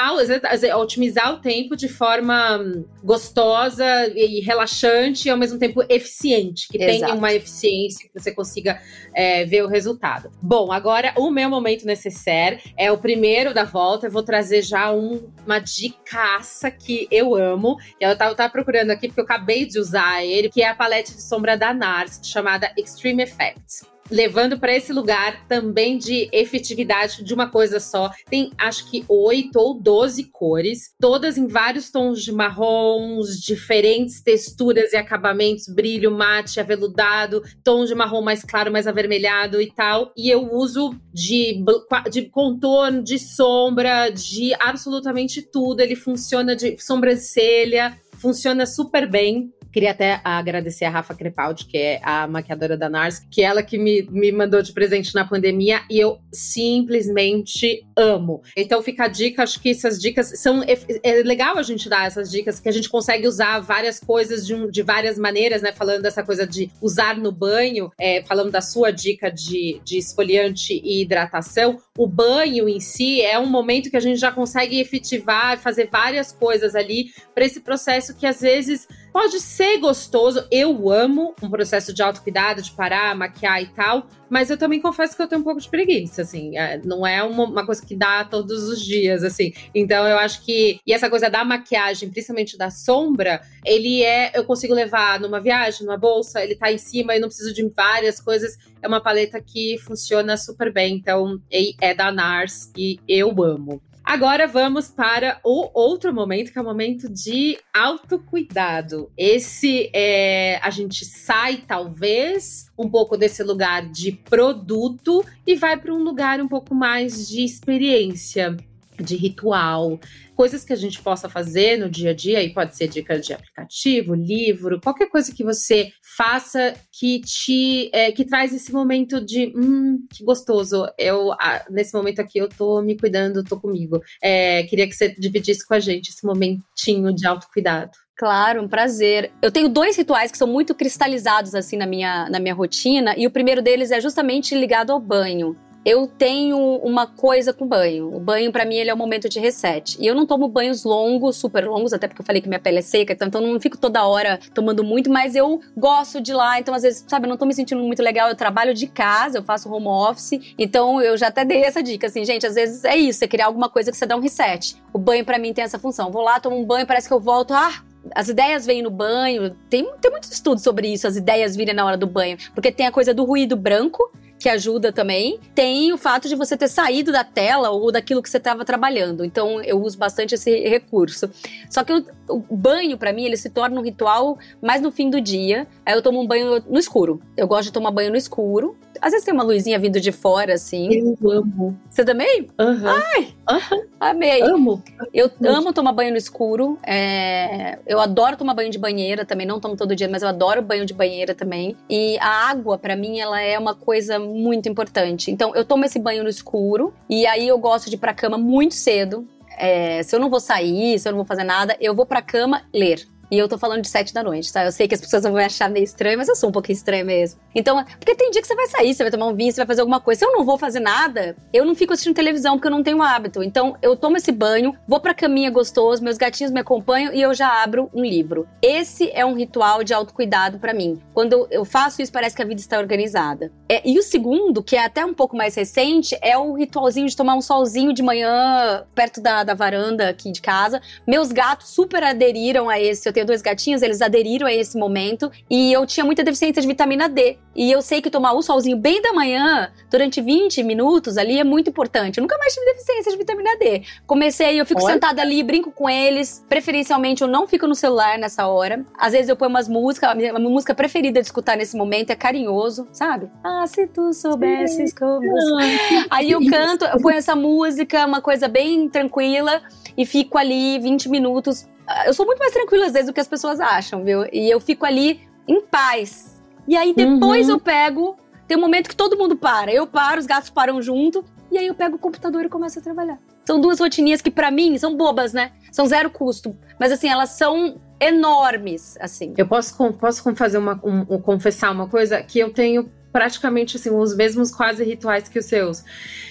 [0.77, 2.59] otimizar o tempo de forma
[3.03, 6.99] gostosa e relaxante e ao mesmo tempo eficiente, que Exato.
[6.99, 8.81] tenha uma eficiência que você consiga
[9.13, 10.31] é, ver o resultado.
[10.41, 14.07] Bom, agora o meu momento necessário é o primeiro da volta.
[14.07, 17.77] Eu vou trazer já um, uma dicaça que eu amo.
[17.99, 21.13] Eu tava, tava procurando aqui porque eu acabei de usar ele, que é a palete
[21.15, 27.33] de sombra da NARS, chamada Extreme Effects levando para esse lugar também de efetividade de
[27.33, 28.11] uma coisa só.
[28.29, 34.93] Tem acho que oito ou doze cores, todas em vários tons de marrons, diferentes texturas
[34.93, 40.11] e acabamentos, brilho, mate, aveludado, tom de marrom mais claro, mais avermelhado e tal.
[40.15, 41.63] E eu uso de,
[42.11, 45.79] de contorno, de sombra, de absolutamente tudo.
[45.79, 49.51] Ele funciona de sobrancelha, funciona super bem.
[49.75, 53.61] Queria até agradecer a Rafa Crepaldi, que é a maquiadora da NARS, que é ela
[53.61, 58.41] que me, me mandou de presente na pandemia e eu simplesmente amo.
[58.55, 60.63] Então fica a dica, acho que essas dicas são.
[60.63, 64.55] É, legal a gente dar essas dicas, que a gente consegue usar várias coisas de,
[64.55, 65.73] um, de várias maneiras, né?
[65.73, 70.79] Falando dessa coisa de usar no banho, é, falando da sua dica de, de esfoliante
[70.85, 71.81] e hidratação.
[71.97, 76.31] O banho em si é um momento que a gente já consegue efetivar, fazer várias
[76.31, 81.93] coisas ali para esse processo que às vezes Pode ser gostoso, eu amo um processo
[81.93, 85.43] de autocuidado, de parar, maquiar e tal, mas eu também confesso que eu tenho um
[85.45, 89.23] pouco de preguiça, assim, é, não é uma, uma, coisa que dá todos os dias,
[89.23, 89.53] assim.
[89.73, 94.43] Então eu acho que, e essa coisa da maquiagem, principalmente da sombra, ele é, eu
[94.43, 98.19] consigo levar numa viagem, numa bolsa, ele tá em cima e não preciso de várias
[98.19, 101.41] coisas, é uma paleta que funciona super bem, então
[101.79, 103.81] é da NARS e eu amo.
[104.05, 109.11] Agora vamos para o outro momento, que é o momento de autocuidado.
[109.17, 110.59] Esse é.
[110.61, 116.39] A gente sai, talvez, um pouco desse lugar de produto e vai para um lugar
[116.39, 118.55] um pouco mais de experiência.
[118.99, 119.99] De ritual,
[120.35, 123.33] coisas que a gente possa fazer no dia a dia, e pode ser dica de
[123.33, 129.53] aplicativo, livro, qualquer coisa que você faça que te é, que traz esse momento de
[129.55, 130.87] hum, que gostoso.
[130.97, 134.01] Eu ah, nesse momento aqui eu tô me cuidando, tô comigo.
[134.21, 137.91] É, queria que você dividisse com a gente esse momentinho de autocuidado.
[138.17, 139.31] Claro, um prazer.
[139.41, 143.27] Eu tenho dois rituais que são muito cristalizados assim na minha, na minha rotina, e
[143.27, 145.55] o primeiro deles é justamente ligado ao banho
[145.85, 148.11] eu tenho uma coisa com banho.
[148.11, 149.95] O banho, para mim, ele é um momento de reset.
[149.99, 152.79] E eu não tomo banhos longos, super longos, até porque eu falei que minha pele
[152.79, 156.33] é seca, então, então eu não fico toda hora tomando muito, mas eu gosto de
[156.33, 156.59] lá.
[156.59, 158.27] Então, às vezes, sabe, eu não tô me sentindo muito legal.
[158.27, 160.55] Eu trabalho de casa, eu faço home office.
[160.57, 163.45] Então, eu já até dei essa dica, assim, gente, às vezes é isso, você criar
[163.45, 164.75] alguma coisa que você dá um reset.
[164.91, 166.11] O banho, para mim, tem essa função.
[166.11, 167.83] Vou lá, tomo um banho, parece que eu volto, ah,
[168.13, 169.55] as ideias vêm no banho.
[169.69, 172.37] Tem, tem muitos estudos sobre isso, as ideias virem na hora do banho.
[172.53, 174.11] Porque tem a coisa do ruído branco,
[174.45, 175.39] que ajuda também.
[175.55, 179.25] Tem o fato de você ter saído da tela ou daquilo que você estava trabalhando.
[179.25, 181.27] Então eu uso bastante esse recurso.
[181.67, 185.09] Só que o, o banho para mim ele se torna um ritual mais no fim
[185.09, 185.67] do dia.
[185.85, 187.21] Aí eu tomo um banho no escuro.
[187.35, 188.75] Eu gosto de tomar banho no escuro.
[189.01, 191.15] Às vezes tem uma luzinha vindo de fora assim.
[191.21, 191.77] Eu amo.
[191.89, 192.47] Você também?
[192.59, 192.87] Uhum.
[192.87, 193.87] Ai, uhum.
[193.99, 194.41] amei.
[194.41, 194.81] Amo.
[195.13, 196.79] Eu amo tomar banho no escuro.
[196.85, 197.77] É...
[197.85, 199.45] Eu adoro tomar banho de banheira também.
[199.45, 201.75] Não tomo todo dia, mas eu adoro banho de banheira também.
[201.89, 205.29] E a água para mim ela é uma coisa muito importante.
[205.29, 208.37] Então, eu tomo esse banho no escuro e aí eu gosto de ir pra cama
[208.37, 209.27] muito cedo.
[209.57, 212.21] É, se eu não vou sair, se eu não vou fazer nada, eu vou pra
[212.21, 213.07] cama ler.
[213.31, 214.65] E eu tô falando de sete da noite, tá?
[214.65, 216.75] Eu sei que as pessoas vão me achar meio estranho, mas eu sou um pouquinho
[216.75, 217.39] estranha mesmo.
[217.53, 219.67] Então, porque tem dia que você vai sair, você vai tomar um vinho, você vai
[219.67, 220.19] fazer alguma coisa.
[220.19, 223.01] Se eu não vou fazer nada, eu não fico assistindo televisão, porque eu não tenho
[223.01, 223.41] hábito.
[223.41, 227.33] Então, eu tomo esse banho, vou pra caminha gostoso, meus gatinhos me acompanham e eu
[227.33, 228.47] já abro um livro.
[228.61, 231.01] Esse é um ritual de autocuidado para mim.
[231.13, 233.51] Quando eu faço isso, parece que a vida está organizada.
[233.69, 237.15] É, e o segundo, que é até um pouco mais recente, é o ritualzinho de
[237.15, 240.81] tomar um solzinho de manhã perto da, da varanda aqui de casa.
[241.07, 245.71] Meus gatos super aderiram a esse tenho dois gatinhos, eles aderiram a esse momento e
[245.71, 247.37] eu tinha muita deficiência de vitamina D.
[247.55, 251.43] E eu sei que tomar um solzinho bem da manhã, durante 20 minutos ali, é
[251.43, 252.17] muito importante.
[252.17, 253.83] Eu nunca mais tive deficiência de vitamina D.
[254.05, 254.93] Comecei, eu fico Olha.
[254.93, 256.45] sentada ali, brinco com eles.
[256.49, 258.85] Preferencialmente, eu não fico no celular nessa hora.
[258.99, 262.15] Às vezes eu ponho umas músicas, a minha, música preferida de escutar nesse momento é
[262.15, 263.29] carinhoso, sabe?
[263.41, 265.21] Ah, se tu soubesses como.
[266.11, 269.61] Aí eu canto, eu ponho essa música, uma coisa bem tranquila,
[269.97, 271.65] e fico ali 20 minutos
[272.05, 274.25] eu sou muito mais tranquila às vezes do que as pessoas acham, viu?
[274.31, 276.41] E eu fico ali em paz.
[276.67, 277.55] E aí depois uhum.
[277.55, 278.17] eu pego,
[278.47, 279.71] tem um momento que todo mundo para.
[279.71, 282.81] Eu paro, os gatos param junto, e aí eu pego o computador e começo a
[282.81, 283.19] trabalhar.
[283.45, 285.51] São duas rotininhas que para mim são bobas, né?
[285.71, 289.33] São zero custo, mas assim, elas são enormes, assim.
[289.37, 293.89] Eu posso posso fazer uma um, um, confessar uma coisa que eu tenho praticamente assim,
[293.91, 295.85] os mesmos quase rituais que os seus.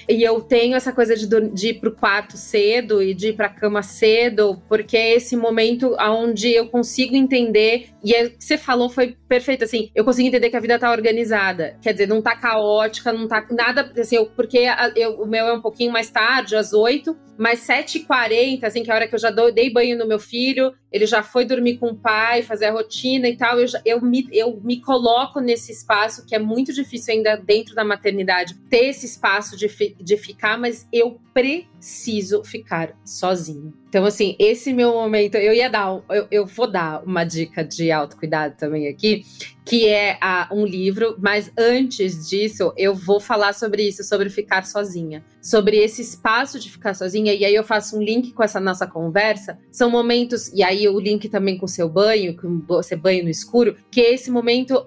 [0.07, 3.49] E eu tenho essa coisa de, de ir pro quarto cedo e de ir pra
[3.49, 8.59] cama cedo, porque é esse momento onde eu consigo entender, e é, o que você
[8.59, 11.79] falou foi perfeito, assim, eu consigo entender que a vida tá organizada.
[11.81, 15.55] Quer dizer, não tá caótica, não tá nada, assim, eu, porque eu, o meu é
[15.55, 19.19] um pouquinho mais tarde, às oito, mas 7h40, assim, que é a hora que eu
[19.19, 22.73] já dei banho no meu filho, ele já foi dormir com o pai, fazer a
[22.73, 26.73] rotina e tal, eu, já, eu, me, eu me coloco nesse espaço que é muito
[26.75, 29.69] difícil ainda dentro da maternidade, ter esse espaço de,
[30.01, 33.73] de ficar, mas eu preciso ficar sozinho.
[33.89, 37.93] Então, assim, esse meu momento, eu ia dar, eu, eu vou dar uma dica de
[37.93, 39.25] autocuidado também aqui,
[39.65, 44.67] que é a, um livro, mas antes disso, eu vou falar sobre isso, sobre ficar
[44.67, 48.59] sozinha, sobre esse espaço de ficar sozinha, e aí eu faço um link com essa
[48.59, 49.59] nossa conversa.
[49.71, 53.31] São momentos, e aí o link também com o seu banho, com você banho no
[53.31, 54.85] escuro, que é esse momento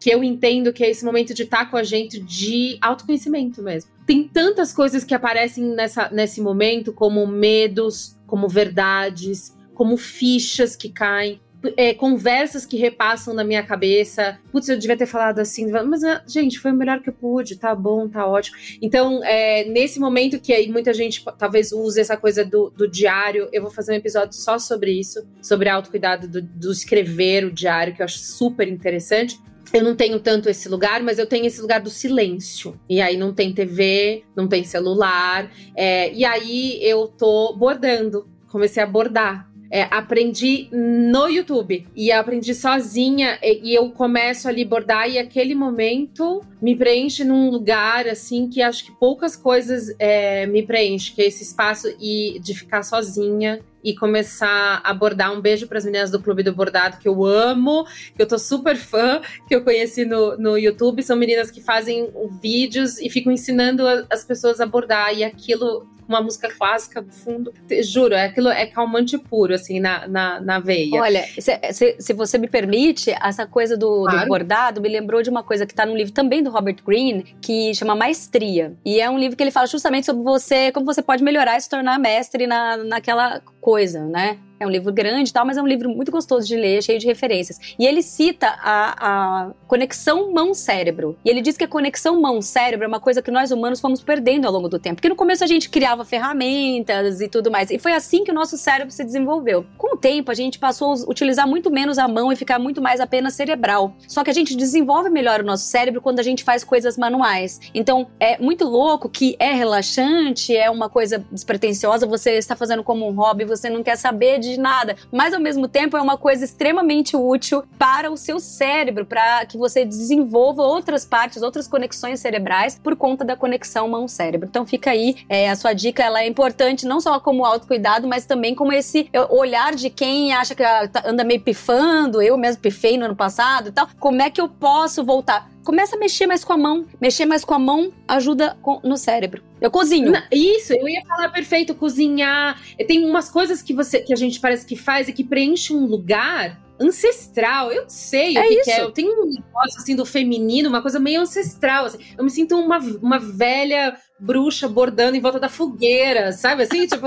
[0.00, 3.90] que eu entendo que é esse momento de estar com a gente de autoconhecimento mesmo.
[4.06, 10.88] Tem tantas coisas que aparecem nessa, nesse momento, como medos, como verdades, como fichas que
[10.88, 11.38] caem.
[11.76, 14.38] É, conversas que repassam na minha cabeça.
[14.50, 17.56] Putz, eu devia ter falado assim, mas, ah, gente, foi o melhor que eu pude,
[17.56, 18.56] tá bom, tá ótimo.
[18.80, 23.50] Então, é, nesse momento que aí muita gente talvez use essa coisa do, do, diário,
[23.52, 27.94] eu vou fazer um episódio só sobre isso, sobre autocuidado do, do escrever o diário,
[27.94, 29.38] que eu acho super interessante
[29.72, 32.78] eu não tenho tanto esse lugar, mas eu tenho esse lugar do silêncio.
[32.88, 35.50] E aí não tem TV, não tem celular.
[35.76, 38.28] É, e aí eu tô bordando.
[38.48, 39.49] Comecei a bordar.
[39.70, 45.54] É, aprendi no YouTube e aprendi sozinha e, e, eu começo ali bordar e aquele
[45.54, 51.22] momento me preenche num lugar assim que acho que poucas coisas é, me preenche, que
[51.22, 55.32] é esse espaço e de ficar sozinha e começar a bordar.
[55.32, 58.38] Um beijo para as meninas do Clube do Bordado, que eu amo, que eu tô
[58.38, 61.02] super fã, que eu conheci no, no YouTube.
[61.02, 62.10] São meninas que fazem
[62.42, 65.16] vídeos e ficam ensinando as pessoas a bordar.
[65.16, 67.54] E aquilo uma música clássica do fundo.
[67.82, 71.00] Juro, é aquilo é calmante puro, assim, na, na, na veia.
[71.00, 74.20] Olha, se, se, se, você me permite, essa coisa do, claro.
[74.20, 77.36] do, bordado me lembrou de uma coisa que tá no livro também do Robert Greene,
[77.40, 78.74] que chama Maestria.
[78.84, 81.60] E é um livro que ele fala justamente sobre você, como você pode melhorar e
[81.60, 84.38] se tornar mestre na, naquela coisa, né?
[84.60, 86.98] É um livro grande e tal, mas é um livro muito gostoso de ler, cheio
[86.98, 87.58] de referências.
[87.78, 91.16] E ele cita a, a conexão mão-cérebro.
[91.24, 94.44] E ele diz que a conexão mão-cérebro é uma coisa que nós humanos fomos perdendo
[94.44, 94.96] ao longo do tempo.
[94.96, 97.70] Porque no começo a gente criava ferramentas e tudo mais.
[97.70, 99.64] E foi assim que o nosso cérebro se desenvolveu.
[99.78, 102.82] Com o tempo, a gente passou a utilizar muito menos a mão e ficar muito
[102.82, 103.94] mais apenas cerebral.
[104.06, 107.60] Só que a gente desenvolve melhor o nosso cérebro quando a gente faz coisas manuais.
[107.72, 113.08] Então, é muito louco que é relaxante, é uma coisa despretensiosa, você está fazendo como
[113.08, 116.16] um hobby, você não quer saber de de nada, mas ao mesmo tempo é uma
[116.16, 122.20] coisa extremamente útil para o seu cérebro, para que você desenvolva outras partes, outras conexões
[122.20, 124.48] cerebrais por conta da conexão mão-cérebro.
[124.48, 128.26] Então fica aí, é, a sua dica ela é importante não só como autocuidado, mas
[128.26, 132.62] também como esse olhar de quem acha que ah, tá, anda meio pifando, eu mesmo
[132.62, 133.88] pifei no ano passado e tal.
[133.98, 135.49] Como é que eu posso voltar?
[135.64, 136.86] Começa a mexer mais com a mão.
[137.00, 139.42] Mexer mais com a mão ajuda no cérebro.
[139.60, 140.12] Eu cozinho.
[140.32, 142.60] Isso, eu ia falar perfeito, cozinhar.
[142.86, 145.84] Tem umas coisas que você que a gente parece que faz e que preenche um
[145.86, 147.70] lugar ancestral.
[147.70, 148.80] Eu sei é o que, que, é.
[148.80, 151.84] Eu tenho um negócio assim do feminino, uma coisa meio ancestral.
[151.84, 151.98] Assim.
[152.16, 156.64] Eu me sinto uma, uma velha bruxa bordando em volta da fogueira, sabe?
[156.64, 157.06] Assim, tipo,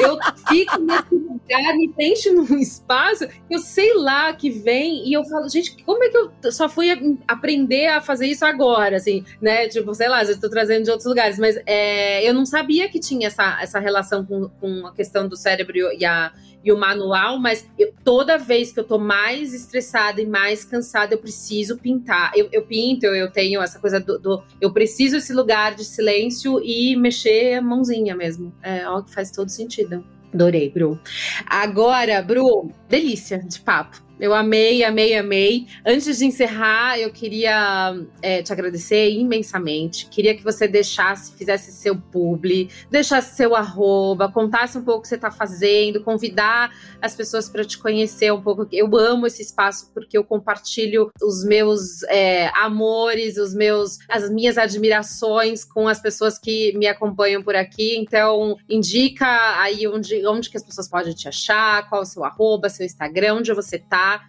[0.00, 0.18] eu
[0.48, 5.48] fico nesse lugar, me preenche num espaço, eu sei lá que vem, e eu falo,
[5.48, 6.88] gente, como é que eu só fui
[7.26, 9.68] aprender a fazer isso agora, assim, né?
[9.68, 13.00] Tipo, sei lá, já estou trazendo de outros lugares, mas é, eu não sabia que
[13.00, 16.32] tinha essa, essa relação com, com a questão do cérebro e a
[16.64, 21.14] e o manual, mas eu, toda vez que eu tô mais estressada e mais cansada,
[21.14, 22.32] eu preciso pintar.
[22.36, 25.84] Eu, eu pinto, eu, eu, tenho essa coisa do, do, Eu preciso esse lugar de
[25.84, 28.52] silêncio e mexer a mãozinha mesmo.
[28.62, 30.04] É algo que faz todo sentido.
[30.32, 30.98] Adorei, Bru.
[31.46, 34.02] Agora, Bru, delícia de papo.
[34.22, 35.66] Eu amei, amei, amei.
[35.84, 37.92] Antes de encerrar, eu queria
[38.22, 40.06] é, te agradecer imensamente.
[40.06, 45.08] Queria que você deixasse, fizesse seu publi, deixasse seu arroba, contasse um pouco o que
[45.08, 46.70] você está fazendo, convidar
[47.00, 48.64] as pessoas para te conhecer um pouco.
[48.70, 54.56] Eu amo esse espaço porque eu compartilho os meus é, amores, os meus, as minhas
[54.56, 57.96] admirações com as pessoas que me acompanham por aqui.
[57.96, 59.26] Então, indica
[59.60, 63.34] aí onde, onde que as pessoas podem te achar, qual o seu arroba, seu Instagram,
[63.34, 63.80] onde você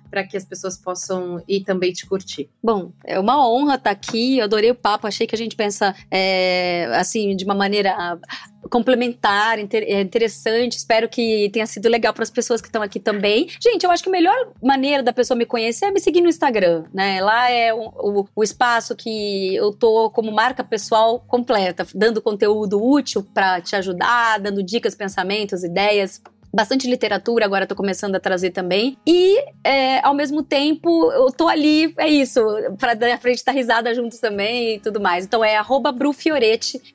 [0.10, 2.50] para que as pessoas possam ir também te curtir.
[2.62, 4.38] Bom, é uma honra estar tá aqui.
[4.38, 5.08] Eu adorei o papo.
[5.08, 8.20] Achei que a gente pensa é, assim de uma maneira
[8.70, 10.78] complementar, é interessante.
[10.78, 13.48] Espero que tenha sido legal para as pessoas que estão aqui também.
[13.62, 16.30] Gente, eu acho que a melhor maneira da pessoa me conhecer é me seguir no
[16.30, 17.22] Instagram, né?
[17.22, 22.84] Lá é o, o, o espaço que eu tô como marca pessoal completa, dando conteúdo
[22.84, 26.22] útil para te ajudar, dando dicas, pensamentos, ideias
[26.54, 28.98] bastante literatura, agora tô começando a trazer também.
[29.08, 32.42] E, é, ao mesmo tempo, eu tô ali, é isso,
[32.78, 35.26] pra, a frente dar risada juntos também e tudo mais.
[35.26, 35.94] Então é arroba.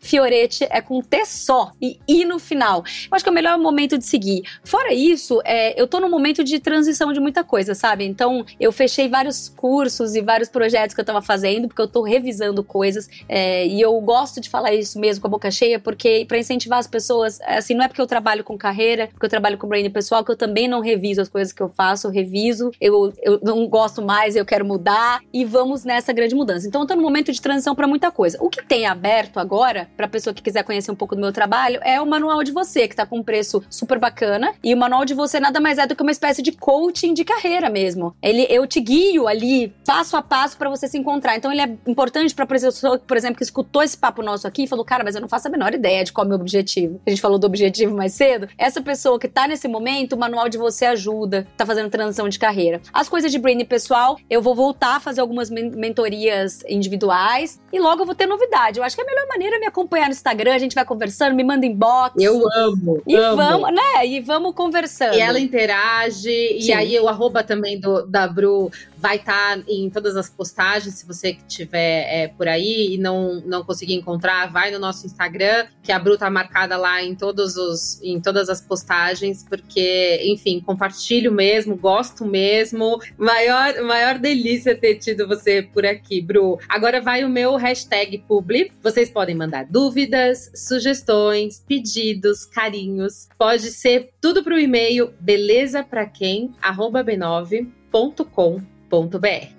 [0.00, 2.84] Fiorete é com T só e I no final.
[3.10, 4.42] Eu acho que é o melhor momento de seguir.
[4.62, 8.04] Fora isso, é, eu tô num momento de transição de muita coisa, sabe?
[8.04, 12.02] Então, eu fechei vários cursos e vários projetos que eu tava fazendo, porque eu tô
[12.02, 13.08] revisando coisas.
[13.28, 16.78] É, e eu gosto de falar isso mesmo com a boca cheia, porque para incentivar
[16.78, 19.66] as pessoas, assim, não é porque eu trabalho com carreira, porque eu trabalho trabalho com
[19.66, 23.12] branding pessoal que eu também não reviso as coisas que eu faço, eu reviso, eu,
[23.22, 26.66] eu não gosto mais, eu quero mudar e vamos nessa grande mudança.
[26.66, 28.38] Então eu tô no momento de transição para muita coisa.
[28.40, 31.80] O que tem aberto agora, pra pessoa que quiser conhecer um pouco do meu trabalho,
[31.82, 34.54] é o manual de você, que tá com um preço super bacana.
[34.62, 37.24] E o manual de você nada mais é do que uma espécie de coaching de
[37.24, 38.14] carreira mesmo.
[38.22, 41.36] Ele, eu te guio ali, passo a passo para você se encontrar.
[41.36, 44.66] Então ele é importante pra pessoa, por exemplo, que escutou esse papo nosso aqui e
[44.66, 47.00] falou, cara, mas eu não faço a menor ideia de qual é o meu objetivo.
[47.06, 48.48] A gente falou do objetivo mais cedo.
[48.58, 52.40] Essa pessoa que tá nesse momento, o manual de você ajuda, tá fazendo transição de
[52.40, 52.80] carreira.
[52.92, 58.02] As coisas de branding pessoal, eu vou voltar a fazer algumas mentorias individuais e logo
[58.02, 58.80] eu vou ter novidade.
[58.80, 61.36] Eu acho que a melhor maneira é me acompanhar no Instagram, a gente vai conversando,
[61.36, 62.20] me manda inbox.
[62.20, 63.00] Eu amo.
[63.06, 63.36] E amo.
[63.36, 64.06] vamos, né?
[64.06, 65.14] E vamos conversando.
[65.14, 66.70] E ela interage, Sim.
[66.70, 70.94] e aí o arroba também do, da Bru vai estar tá em todas as postagens,
[70.94, 75.06] se você que estiver é, por aí e não, não conseguir encontrar, vai no nosso
[75.06, 80.20] Instagram, que a Bru tá marcada lá em, todos os, em todas as postagens, porque,
[80.24, 83.00] enfim, compartilho mesmo, gosto mesmo.
[83.16, 86.58] Maior, maior delícia ter tido você por aqui, Bru.
[86.68, 88.72] Agora vai o meu hashtag publi.
[88.82, 93.28] Vocês podem mandar dúvidas, sugestões, pedidos, carinhos.
[93.38, 98.77] Pode ser tudo pro e-mail beleza para quem b9.com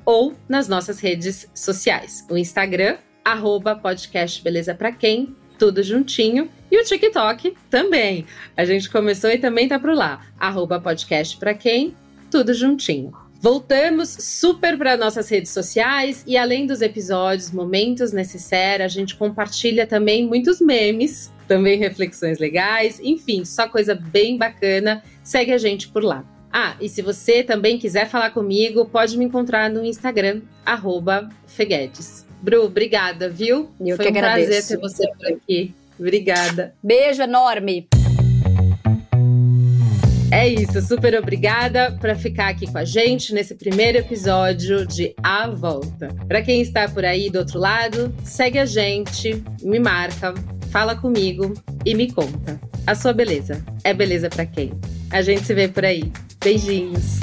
[0.06, 2.26] ou nas nossas redes sociais.
[2.30, 3.80] O Instagram, arroba
[5.00, 6.50] Quem, tudo juntinho.
[6.72, 8.26] E o TikTok também.
[8.56, 10.26] A gente começou e também tá por lá.
[10.40, 11.96] Arroba podcast quem?
[12.32, 13.12] Tudo juntinho.
[13.42, 19.88] Voltamos super para nossas redes sociais e além dos episódios, momentos necessários, a gente compartilha
[19.88, 25.02] também muitos memes, também reflexões legais, enfim, só coisa bem bacana.
[25.24, 26.24] Segue a gente por lá.
[26.52, 30.42] Ah, e se você também quiser falar comigo, pode me encontrar no Instagram,
[31.46, 32.26] Feguedes.
[32.42, 33.70] Bru, obrigada, viu?
[33.80, 34.48] Eu Foi que um agradeço.
[34.48, 35.74] prazer ter você por aqui.
[36.00, 36.74] Obrigada.
[36.82, 37.88] Beijo enorme.
[40.32, 45.50] É isso, super obrigada por ficar aqui com a gente nesse primeiro episódio de A
[45.50, 46.16] Volta.
[46.28, 50.36] Para quem está por aí do outro lado, segue a gente, me marca,
[50.70, 51.54] fala comigo
[51.84, 52.62] e me conta.
[52.86, 54.72] A sua beleza é beleza para quem?
[55.12, 56.12] A gente se vê por aí.
[56.44, 57.20] Beijinhos.